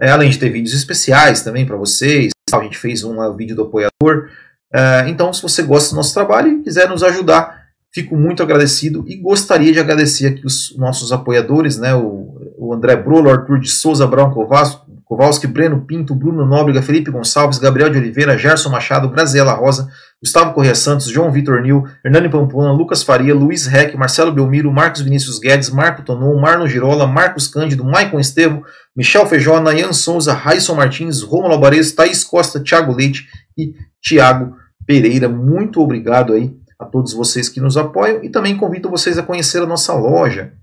[0.00, 2.32] é, além de ter vídeos especiais também para vocês.
[2.52, 4.28] A gente fez um vídeo do apoiador.
[4.72, 9.04] É, então, se você gosta do nosso trabalho e quiser nos ajudar, fico muito agradecido
[9.06, 13.70] e gostaria de agradecer aqui os nossos apoiadores, né, o, o André Brolo, Arthur de
[13.70, 19.10] Souza, Brown Covasco, Kowalski, Breno Pinto, Bruno Nóbrega, Felipe Gonçalves, Gabriel de Oliveira, Gerson Machado,
[19.10, 19.88] Graziela Rosa,
[20.22, 25.02] Gustavo Correia Santos, João Vitor Nil, Hernani Pampona, Lucas Faria, Luiz Reck, Marcelo Belmiro, Marcos
[25.02, 28.64] Vinícius Guedes, Marco Tonon, Marno Girola, Marcos Cândido, Maicon Estevo,
[28.96, 33.26] Michel Feijona, Ian Souza, Raison Martins, Romulo Alvarez, Thaís Costa, Thiago Leite
[33.58, 35.28] e Thiago Pereira.
[35.28, 39.62] Muito obrigado aí a todos vocês que nos apoiam e também convido vocês a conhecer
[39.62, 40.54] a nossa loja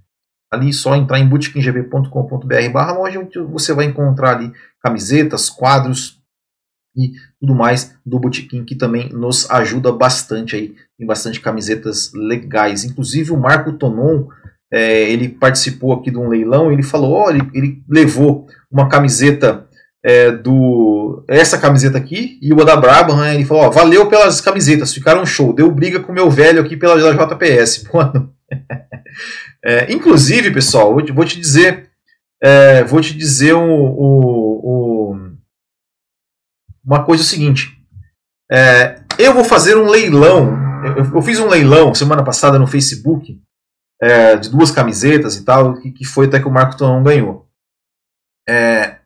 [0.52, 4.52] ali só entrar em bootkinggb.com.br barra loja, onde você vai encontrar ali
[4.84, 6.22] camisetas, quadros
[6.96, 12.84] e tudo mais do Botequim, que também nos ajuda bastante aí, tem bastante camisetas legais.
[12.84, 14.28] Inclusive o Marco Tonon,
[14.72, 19.68] é, ele participou aqui de um leilão, ele falou, ó, ele, ele levou uma camiseta
[20.04, 23.36] é, do essa camiseta aqui e uma da Brabham, né?
[23.36, 26.76] ele falou, ó, valeu pelas camisetas, ficaram show, deu briga com o meu velho aqui
[26.76, 27.88] pela JPS.
[27.94, 28.34] Mano,
[29.64, 31.92] É, inclusive, pessoal, vou te, dizer,
[32.42, 35.16] é, vou te dizer o, o, o,
[36.84, 37.78] uma coisa seguinte.
[38.52, 40.58] É, eu vou fazer um leilão.
[40.84, 43.40] Eu, eu, fiz um leilão semana passada no Facebook
[44.02, 47.48] é, de duas camisetas e tal, que, que foi até que o Marco Tonon ganhou.
[48.50, 49.00] É,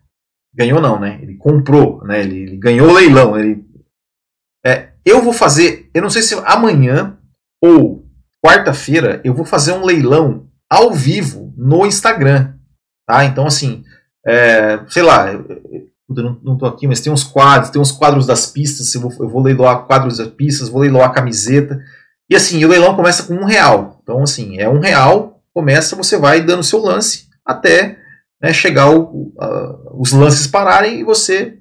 [0.53, 1.19] ganhou não, né?
[1.21, 2.21] Ele comprou, né?
[2.21, 3.37] Ele, ele ganhou o leilão.
[3.37, 3.65] Ele,
[4.65, 7.19] é, eu vou fazer, eu não sei se amanhã
[7.61, 8.04] ou
[8.43, 12.53] quarta-feira eu vou fazer um leilão ao vivo no Instagram.
[13.07, 13.23] Tá?
[13.25, 13.83] Então, assim,
[14.25, 18.47] é, sei lá, eu não, estou aqui, mas tem uns quadros, tem uns quadros das
[18.47, 21.79] pistas, eu vou, eu vou leiloar quadros das pistas, vou leiloar camiseta.
[22.29, 23.99] E assim, o leilão começa com um real.
[24.01, 27.99] Então, assim, é um real, começa, você vai dando seu lance até
[28.41, 31.59] né, chegar o, uh, os lances pararem e você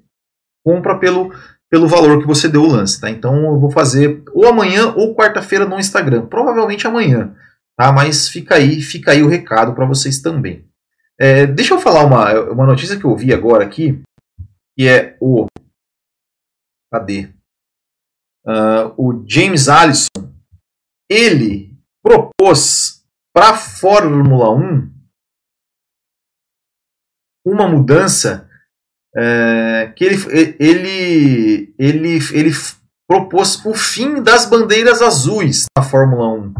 [0.64, 1.30] compra pelo
[1.70, 3.10] pelo valor que você deu o lance, tá?
[3.10, 7.34] Então eu vou fazer ou amanhã ou quarta-feira no Instagram, provavelmente amanhã,
[7.76, 7.92] tá?
[7.92, 10.68] Mas fica aí, fica aí o recado para vocês também.
[11.18, 14.02] É, deixa eu falar uma, uma notícia que eu vi agora aqui,
[14.76, 15.46] que é o
[16.92, 17.32] cadê?
[18.46, 20.32] Uh, o James Allison,
[21.10, 24.92] ele propôs para a Fórmula 1
[27.44, 28.48] uma mudança
[29.16, 30.16] é, que ele,
[30.58, 32.50] ele, ele, ele
[33.06, 36.54] propôs o fim das bandeiras azuis na Fórmula 1.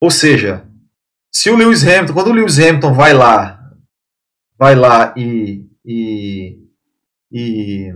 [0.00, 0.64] Ou seja,
[1.34, 3.72] se o Lewis Hamilton, quando o Lewis Hamilton vai lá,
[4.58, 6.58] vai lá e, e,
[7.32, 7.94] e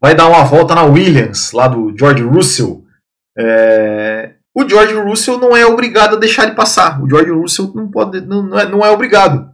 [0.00, 2.84] vai dar uma volta na Williams, lá do George Russell,
[3.36, 7.02] É, o George Russell não é obrigado a deixar ele passar.
[7.02, 9.50] O George Russell não, pode, não, não, é, não é obrigado.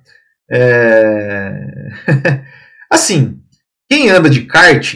[0.51, 1.89] É...
[2.91, 3.41] assim,
[3.91, 4.95] quem anda de kart,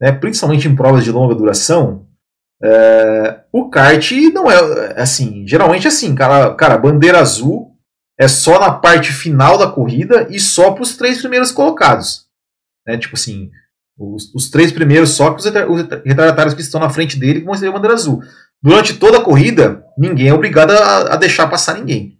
[0.00, 2.06] né, principalmente em provas de longa duração,
[2.62, 3.40] é...
[3.52, 5.46] o kart não é assim.
[5.46, 7.74] Geralmente é assim, cara, cara, bandeira azul
[8.18, 12.26] é só na parte final da corrida e só para os três primeiros colocados.
[12.86, 12.96] Né?
[12.96, 13.50] Tipo assim,
[13.98, 15.44] os, os, três primeiros só que os,
[16.04, 18.22] retardatários que estão na frente dele vão receber a bandeira azul.
[18.62, 22.18] Durante toda a corrida, ninguém é obrigado a, a deixar passar ninguém.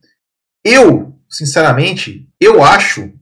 [0.65, 3.13] Eu, sinceramente, eu acho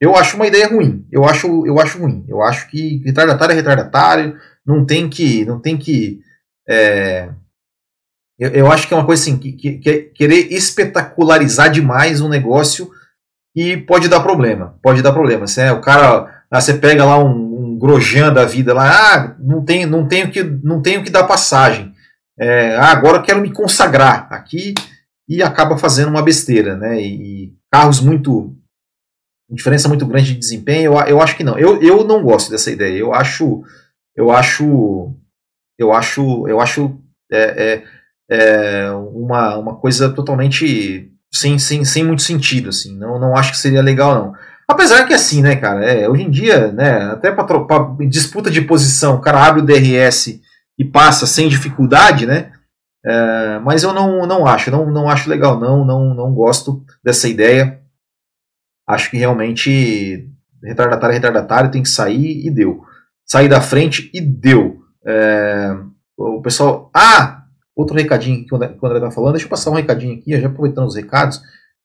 [0.00, 1.06] eu acho uma ideia ruim.
[1.10, 2.24] Eu acho, eu acho ruim.
[2.28, 4.36] Eu acho que retardatário é retardatário.
[4.64, 6.20] Não tem que, não tem que
[6.68, 7.30] é,
[8.38, 12.20] eu, eu, acho que é uma coisa assim, que, que, que, é querer espetacularizar demais
[12.20, 12.90] um negócio
[13.56, 14.78] e pode dar problema.
[14.80, 15.46] Pode dar problema.
[15.46, 19.36] Você, é, o cara, ah, você pega lá um, um Grosjean da vida lá, ah,
[19.40, 21.92] não tem, não tenho que, não tenho que dar passagem.
[22.38, 24.74] É, ah, agora eu quero me consagrar aqui
[25.28, 27.00] e acaba fazendo uma besteira, né?
[27.00, 28.54] E, e carros muito
[29.54, 31.58] diferença muito grande de desempenho, eu, eu acho que não.
[31.58, 32.98] Eu, eu não gosto dessa ideia.
[32.98, 33.62] Eu acho,
[34.16, 35.14] eu acho,
[35.78, 36.98] eu acho, eu acho
[37.30, 37.84] é, é,
[38.30, 42.96] é, uma, uma coisa totalmente sem, sem, sem muito sentido, assim.
[42.96, 44.34] Não, não acho que seria legal, não.
[44.70, 47.46] Apesar que assim, né, cara, é, hoje em dia, né, até para
[48.06, 50.40] disputa de posição, o cara abre o DRS
[50.78, 52.52] e passa sem dificuldade, né?
[53.04, 57.28] É, mas eu não, não acho, não, não acho legal, não, não, não gosto dessa
[57.28, 57.80] ideia.
[58.88, 60.26] Acho que realmente
[60.62, 62.82] retardatário é retardatário, tem que sair e deu.
[63.26, 64.78] Sair da frente e deu.
[65.06, 65.76] É,
[66.16, 66.90] o pessoal.
[66.94, 67.42] Ah,
[67.76, 70.86] outro recadinho que o André está falando, deixa eu passar um recadinho aqui, já aproveitando
[70.86, 71.40] os recados,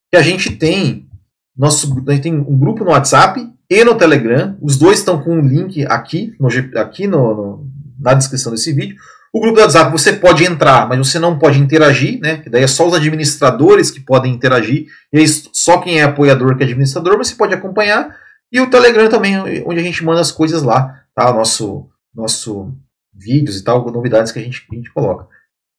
[0.09, 1.07] que a gente tem
[1.55, 5.35] nosso, a gente tem um grupo no WhatsApp e no Telegram, os dois estão com
[5.35, 6.47] um link aqui, no,
[6.79, 8.95] aqui no, no, na descrição desse vídeo.
[9.33, 12.43] O grupo do WhatsApp você pode entrar, mas você não pode interagir, né?
[12.47, 16.61] Daí é só os administradores que podem interagir, e aí só quem é apoiador que
[16.61, 18.15] é administrador, mas você pode acompanhar.
[18.51, 21.33] E o Telegram também, onde a gente manda as coisas lá, tá?
[21.33, 22.71] Nosso, nosso
[23.11, 25.27] vídeos e tal, novidades que a gente, a gente coloca.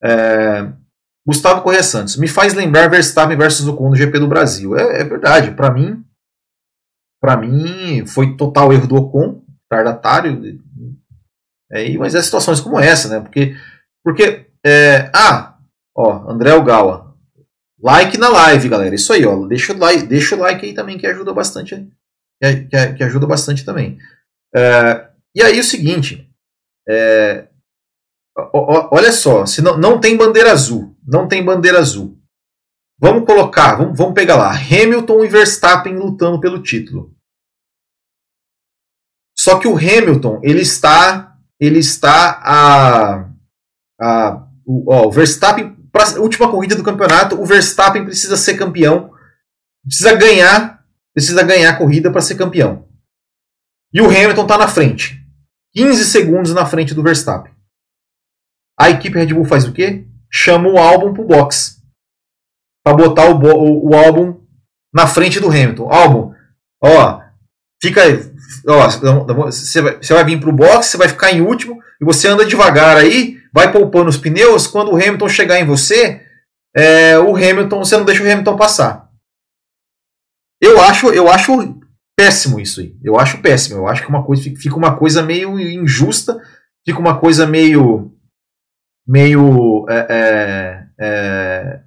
[0.02, 0.72] É,
[1.26, 4.76] Gustavo Correia Santos, me faz lembrar Verstappen versus Ocon no GP do Brasil.
[4.76, 6.04] É, é verdade, para mim,
[7.20, 10.60] para mim foi total erro do Ocon, tardatário.
[11.74, 13.20] É, mas é situações como essa, né?
[13.20, 13.56] Porque,
[14.04, 15.58] porque é, ah,
[15.96, 17.16] ó, André Ogawa,
[17.82, 18.94] like na live, galera.
[18.94, 21.74] Isso aí, ó, deixa o like, deixa o like aí também que ajuda bastante,
[22.40, 23.98] que, que, que ajuda bastante também.
[24.54, 26.30] É, e aí o seguinte,
[26.88, 27.48] é,
[28.52, 32.16] olha só, se não, não tem bandeira azul, não tem bandeira azul.
[33.00, 37.12] Vamos colocar, vamos, vamos pegar lá, Hamilton e Verstappen lutando pelo título.
[39.36, 41.33] Só que o Hamilton, ele está,
[41.64, 43.30] ele está a,
[44.00, 48.56] a o, ó, o Verstappen para a última corrida do campeonato, o Verstappen precisa ser
[48.56, 49.12] campeão,
[49.84, 52.88] precisa ganhar, precisa ganhar a corrida para ser campeão.
[53.92, 55.24] E o Hamilton está na frente,
[55.72, 57.54] 15 segundos na frente do Verstappen.
[58.76, 60.04] A equipe Red Bull faz o quê?
[60.28, 61.80] Chama o álbum pro box.
[62.84, 64.44] Para botar o, o, o, álbum
[64.92, 65.88] na frente do Hamilton.
[65.90, 66.34] Álbum,
[66.82, 67.22] ó,
[67.80, 68.02] fica.
[68.64, 72.96] Você vai, vai vir pro box, você vai ficar em último e você anda devagar
[72.96, 74.66] aí, vai poupando os pneus.
[74.66, 76.22] Quando o Hamilton chegar em você,
[76.74, 79.08] é, o Hamilton, você não deixa o Hamilton passar.
[80.60, 81.78] Eu acho, eu acho
[82.16, 82.96] péssimo isso aí.
[83.02, 83.78] Eu acho péssimo.
[83.78, 86.40] Eu acho que uma coisa fica uma coisa meio injusta,
[86.84, 88.10] fica uma coisa meio
[89.06, 91.80] meio é, é, é,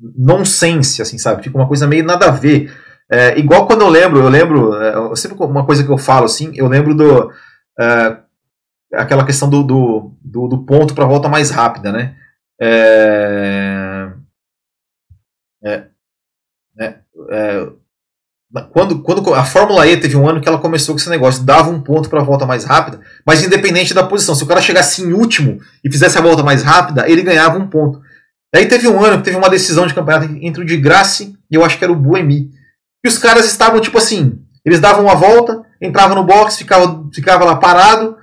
[0.00, 1.42] nonsense, assim, sabe?
[1.42, 2.72] Fica uma coisa meio nada a ver.
[3.10, 6.52] É, igual quando eu lembro, eu lembro, é, sempre uma coisa que eu falo assim,
[6.54, 7.32] eu lembro do
[7.80, 8.18] é,
[8.92, 12.16] aquela questão do, do, do, do ponto para volta mais rápida, né?
[12.60, 14.10] É,
[15.64, 15.84] é,
[16.78, 16.94] é,
[17.30, 17.68] é
[18.72, 21.70] quando, quando a Fórmula E teve um ano que ela começou com esse negócio, dava
[21.70, 25.02] um ponto para a volta mais rápida, mas independente da posição, se o cara chegasse
[25.02, 28.00] em último e fizesse a volta mais rápida, ele ganhava um ponto.
[28.54, 31.54] Aí teve um ano que teve uma decisão de campeonato entre o de Grace e
[31.54, 32.50] eu acho que era o Buemi.
[33.04, 37.44] E os caras estavam tipo assim, eles davam uma volta, entravam no box, ficava, ficava
[37.44, 38.16] lá parado,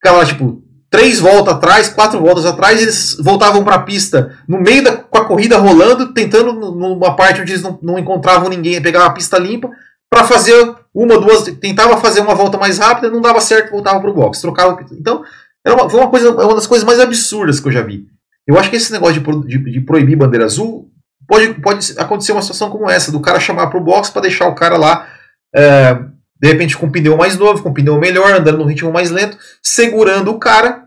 [0.00, 4.60] ficava lá tipo três voltas atrás, quatro voltas atrás, eles voltavam para a pista no
[4.60, 8.80] meio da com a corrida rolando, tentando numa parte onde eles não, não encontravam ninguém,
[8.80, 9.70] pegar a pista limpa
[10.08, 14.10] para fazer uma, duas, tentava fazer uma volta mais rápida, não dava certo, voltava para
[14.10, 14.78] o box, trocava.
[14.92, 15.24] Então,
[15.66, 18.06] era uma, foi uma coisa, uma das coisas mais absurdas que eu já vi.
[18.46, 20.88] Eu acho que esse negócio de, de, de proibir bandeira azul
[21.26, 24.48] pode, pode acontecer uma situação como essa, do cara chamar para o box para deixar
[24.48, 25.08] o cara lá.
[25.54, 25.94] É,
[26.40, 29.10] de repente com um pneu mais novo, com um pneu melhor, andando no ritmo mais
[29.10, 30.84] lento, segurando o cara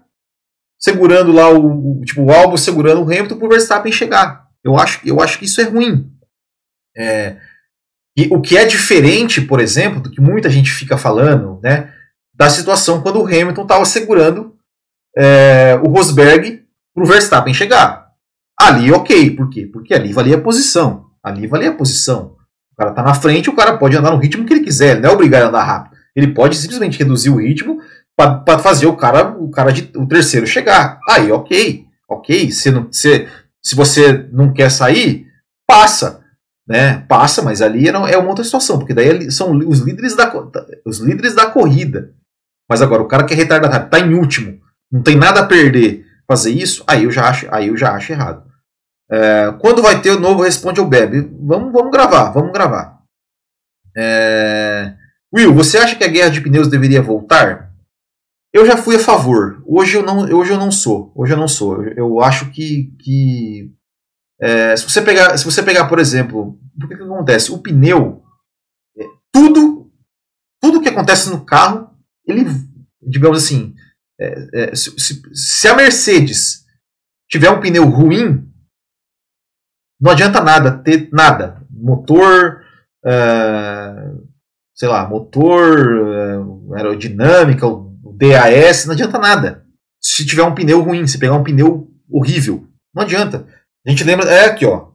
[0.79, 4.47] segurando lá o, o tipo o Albon segurando o Hamilton para o Verstappen chegar.
[4.63, 6.11] Eu acho, eu acho que isso é ruim.
[6.95, 7.38] É,
[8.15, 11.93] e o que é diferente, por exemplo, do que muita gente fica falando, né,
[12.33, 14.55] da situação quando o Hamilton estava segurando
[15.15, 16.63] é, o Rosberg
[16.93, 18.06] para o Verstappen chegar.
[18.59, 19.35] Ali, ok.
[19.35, 19.69] Por quê?
[19.71, 21.05] Porque ali valia a posição.
[21.23, 22.35] Ali valia a posição.
[22.73, 24.91] O cara tá na frente, o cara pode andar no ritmo que ele quiser.
[24.91, 25.97] Ele não é obrigado a andar rápido.
[26.15, 27.79] Ele pode simplesmente reduzir o ritmo
[28.15, 30.99] para fazer o cara, o cara de, o terceiro chegar.
[31.09, 31.85] Aí, ok.
[32.09, 32.51] Ok.
[32.51, 33.27] Se, não, se,
[33.63, 35.27] se você não quer sair,
[35.67, 36.25] passa
[36.67, 36.99] né?
[37.07, 40.31] Passa, mas ali é uma outra situação, porque daí são os líderes da,
[40.85, 42.11] os líderes da corrida.
[42.69, 44.59] Mas agora, o cara que é retardatário, está em último,
[44.91, 48.11] não tem nada a perder, fazer isso, aí eu já acho, aí eu já acho
[48.11, 48.43] errado.
[49.09, 51.21] É, quando vai ter o novo Responde ao Bebe?
[51.39, 53.01] Vamos, vamos gravar, vamos gravar.
[53.95, 54.95] É,
[55.33, 57.73] Will, você acha que a guerra de pneus deveria voltar?
[58.53, 59.61] Eu já fui a favor.
[59.65, 61.11] Hoje eu não, hoje eu não sou.
[61.15, 61.83] Hoje eu não sou.
[61.83, 63.71] Eu, eu acho que, que
[64.39, 67.51] é, se, você pegar, se você pegar, por exemplo, o que, que acontece?
[67.51, 68.23] O pneu,
[68.97, 69.91] é, tudo,
[70.61, 71.89] tudo que acontece no carro,
[72.25, 72.45] ele,
[73.01, 73.73] digamos assim,
[74.19, 76.65] é, é se, se, se, a Mercedes
[77.29, 78.46] tiver um pneu ruim,
[79.99, 81.61] não adianta nada ter nada.
[81.69, 82.61] Motor,
[83.05, 84.11] é,
[84.75, 89.63] sei lá, motor, é, aerodinâmica, o DAS, não adianta nada.
[90.01, 93.47] Se tiver um pneu ruim, se pegar um pneu horrível, não adianta.
[93.85, 94.87] A gente lembra, é aqui, ó.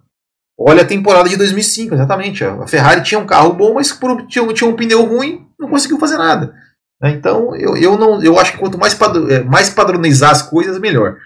[0.58, 2.44] Olha a temporada de 2005, exatamente.
[2.44, 5.98] A Ferrari tinha um carro bom, mas por, tinha, tinha um pneu ruim, não conseguiu
[5.98, 6.54] fazer nada.
[7.00, 7.10] Né?
[7.10, 10.78] Então, eu, eu, não, eu acho que quanto mais, padr é, mais padronizar as coisas,
[10.78, 11.16] melhor.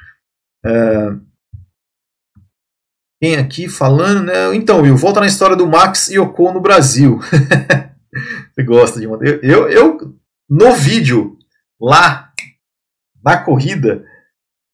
[3.20, 4.54] Quem aqui falando, né?
[4.54, 7.18] Então, Will, volta na história do Max e Ocon no Brasil.
[8.52, 9.18] Você gosta de uma.
[9.22, 10.14] Eu, eu, eu,
[10.48, 11.38] no vídeo,
[11.80, 12.30] lá,
[13.24, 14.04] na corrida,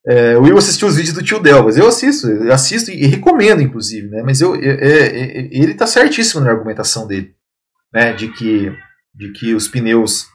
[0.06, 1.76] é, o Will assistiu os vídeos do tio Delvas.
[1.76, 4.22] Eu assisto, eu assisto e recomendo, inclusive, né?
[4.22, 7.34] Mas eu, é, é, ele está certíssimo na argumentação dele,
[7.92, 8.12] né?
[8.12, 8.72] De que,
[9.14, 10.26] de que os pneus.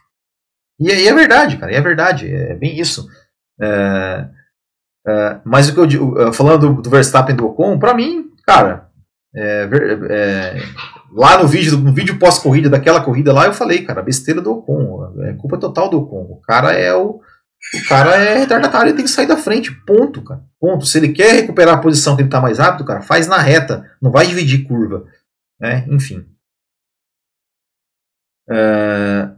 [0.80, 3.08] E, e é verdade, cara, é verdade, é bem isso.
[3.62, 4.30] É,
[5.08, 8.90] é, mas o que eu digo, falando do, Verstappen do Ocon, para mim, cara,
[9.36, 9.68] é,
[11.14, 15.14] lá no vídeo, no vídeo pós-corrida daquela corrida lá, eu falei, cara, besteira do Ocon,
[15.24, 16.24] é culpa total do Ocon.
[16.32, 17.22] O cara é o
[17.74, 19.72] o cara é retardatário e tem que sair da frente.
[19.86, 20.44] Ponto, cara.
[20.60, 20.86] Ponto.
[20.86, 23.90] Se ele quer recuperar a posição que ele está mais rápido, cara, faz na reta.
[24.02, 25.06] Não vai dividir curva.
[25.60, 25.86] Né?
[25.90, 26.26] Enfim.
[28.50, 29.30] É...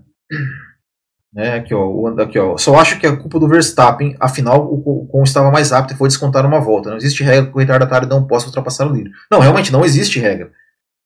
[1.36, 2.58] É, aqui, ó, aqui, ó.
[2.58, 4.16] Só acho que é culpa do Verstappen.
[4.20, 6.90] Afinal, o Ocon estava mais rápido e foi descontar uma volta.
[6.90, 9.12] Não existe regra que o retardatário não possa ultrapassar o líder.
[9.32, 10.52] Não, realmente não existe regra.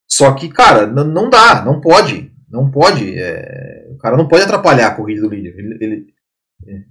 [0.10, 2.32] Só que, cara, não dá, não pode.
[2.50, 3.20] Não pode.
[3.20, 3.88] É...
[3.92, 5.56] O cara não pode atrapalhar a corrida do líder.
[5.58, 6.08] Ele,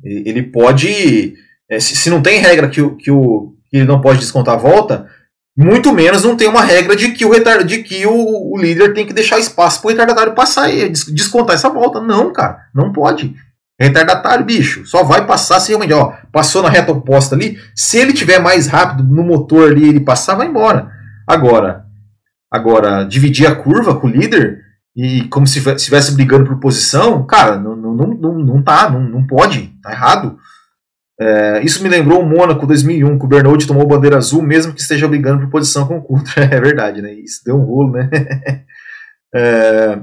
[0.04, 1.34] ele, ele pode.
[1.70, 4.58] É, se não tem regra que, o, que, o, que ele não pode descontar a
[4.58, 5.08] volta,
[5.56, 8.94] muito menos não tem uma regra de que o, retard, de que o, o líder
[8.94, 12.00] tem que deixar espaço para o retardatário passar e descontar essa volta.
[12.00, 13.34] Não, cara, não pode.
[13.78, 17.58] Retardatário, bicho, só vai passar se realmente, ó, passou na reta oposta ali.
[17.74, 20.90] Se ele tiver mais rápido no motor ali, ele passar, vai embora.
[21.26, 21.84] Agora,
[22.50, 24.60] agora dividir a curva com o líder,
[24.94, 29.26] e como se estivesse brigando por posição, cara, não, não, não, não tá, não, não
[29.26, 30.38] pode, tá errado.
[31.22, 34.80] É, isso me lembrou o Mônaco 2001, que o Bernoulli tomou bandeira azul, mesmo que
[34.80, 36.50] esteja brigando por posição com o Coulter.
[36.52, 37.12] É verdade, né?
[37.12, 38.10] Isso deu um rolo, né?
[39.34, 39.98] É,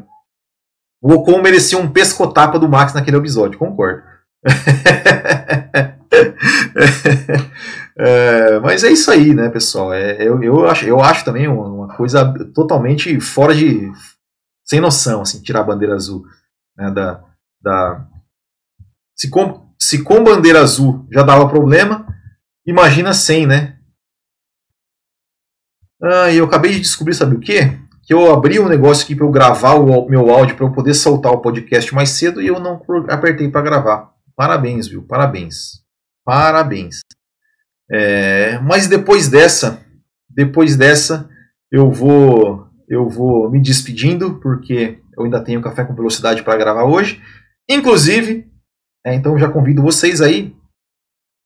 [1.00, 4.02] o Ocon merecia um pescotapa do Max naquele episódio, concordo.
[7.96, 9.94] é, mas é isso aí, né, pessoal?
[9.94, 13.92] É, eu, eu, acho, eu acho também uma, coisa totalmente fora de,
[14.66, 16.26] sem noção, assim, tirar a bandeira azul
[16.76, 17.24] né, da,
[17.62, 18.08] da...
[19.16, 22.06] Se, com, se com bandeira azul já dava problema,
[22.66, 23.78] imagina sem, né?
[26.02, 27.78] Ah, e eu acabei de descobrir, sabe o quê?
[28.04, 30.94] Que eu abri um negócio aqui para eu gravar o meu áudio para eu poder
[30.94, 34.12] soltar o podcast mais cedo e eu não apertei para gravar.
[34.36, 35.04] Parabéns, viu?
[35.04, 35.84] Parabéns.
[36.26, 37.02] Parabéns.
[37.92, 39.84] É, mas depois dessa,
[40.30, 41.30] depois dessa,
[41.72, 46.86] eu vou eu vou me despedindo, porque eu ainda tenho Café com Velocidade para gravar
[46.86, 47.22] hoje.
[47.70, 48.49] Inclusive,
[49.06, 50.56] é, então já convido vocês aí,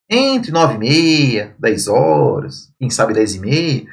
[0.09, 3.85] entre 9 e meia, 10 horas, quem sabe 10 e meia,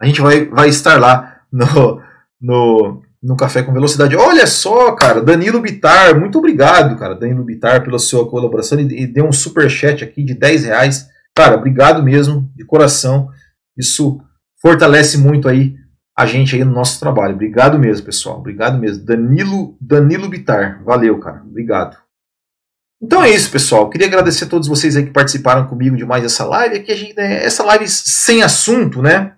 [0.00, 2.02] a gente vai, vai estar lá no,
[2.40, 4.16] no, no Café com Velocidade.
[4.16, 9.06] Olha só, cara, Danilo Bitar, muito obrigado, cara, Danilo Bitar, pela sua colaboração e, e
[9.06, 11.08] deu um super chat aqui de 10 reais.
[11.34, 13.28] Cara, obrigado mesmo, de coração.
[13.76, 14.20] Isso
[14.60, 15.74] fortalece muito aí
[16.16, 17.34] a gente aí no nosso trabalho.
[17.34, 18.38] Obrigado mesmo, pessoal.
[18.38, 19.04] Obrigado mesmo.
[19.04, 20.82] Danilo, Danilo Bitar.
[20.84, 21.42] Valeu, cara.
[21.44, 22.03] Obrigado.
[23.04, 23.90] Então é isso, pessoal.
[23.90, 26.76] Queria agradecer a todos vocês aí que participaram comigo de mais essa live.
[26.76, 29.34] Aqui a gente, né, essa live sem assunto, né?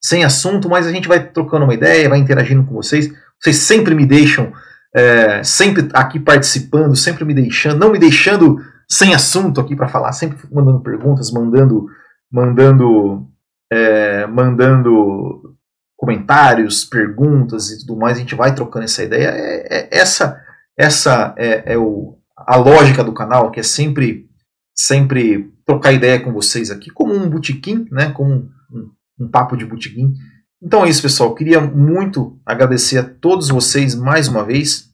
[0.00, 3.12] Sem assunto, mas a gente vai trocando uma ideia, vai interagindo com vocês.
[3.42, 4.52] Vocês sempre me deixam,
[4.94, 10.12] é, sempre aqui participando, sempre me deixando, não me deixando sem assunto aqui para falar,
[10.12, 11.86] sempre mandando perguntas, mandando,
[12.30, 13.26] mandando,
[13.72, 15.56] é, mandando
[15.96, 18.18] comentários, perguntas e tudo mais.
[18.18, 19.30] A gente vai trocando essa ideia.
[19.30, 20.40] É, é essa,
[20.78, 24.28] essa é, é o, a lógica do canal, que é sempre,
[24.76, 28.10] sempre trocar ideia com vocês aqui, como um botequim, né?
[28.10, 30.14] Como um, um, um papo de botequim.
[30.62, 31.34] Então é isso, pessoal.
[31.34, 34.90] Queria muito agradecer a todos vocês mais uma vez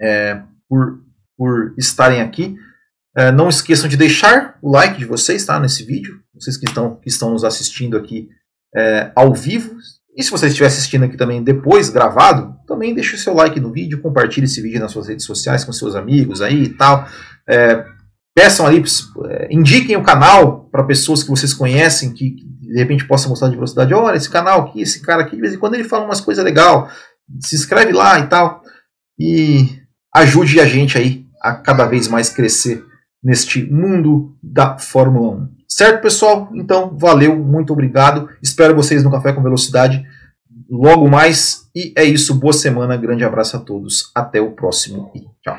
[0.00, 1.02] é, por,
[1.36, 2.56] por estarem aqui.
[3.16, 6.20] É, não esqueçam de deixar o like de vocês tá, nesse vídeo.
[6.34, 8.28] Vocês que estão, que estão nos assistindo aqui
[8.74, 9.76] é, ao vivo.
[10.16, 13.72] E se você estiver assistindo aqui também depois, gravado, também deixe o seu like no
[13.72, 17.08] vídeo, compartilhe esse vídeo nas suas redes sociais com seus amigos aí e tal.
[17.48, 17.84] É,
[18.34, 18.82] peçam ali,
[19.30, 23.54] é, indiquem o canal para pessoas que vocês conhecem, que de repente possam mostrar de
[23.54, 23.94] velocidade.
[23.94, 26.44] Olha, esse canal aqui, esse cara aqui, de vez em quando ele fala umas coisas
[26.44, 26.90] legais.
[27.40, 28.62] Se inscreve lá e tal.
[29.18, 29.80] E
[30.14, 32.84] ajude a gente aí a cada vez mais crescer
[33.22, 35.48] neste mundo da Fórmula 1.
[35.74, 36.50] Certo, pessoal?
[36.52, 38.28] Então, valeu, muito obrigado.
[38.42, 40.06] Espero vocês no Café com Velocidade
[40.68, 41.66] logo mais.
[41.74, 44.10] E é isso, boa semana, grande abraço a todos.
[44.14, 45.56] Até o próximo e tchau.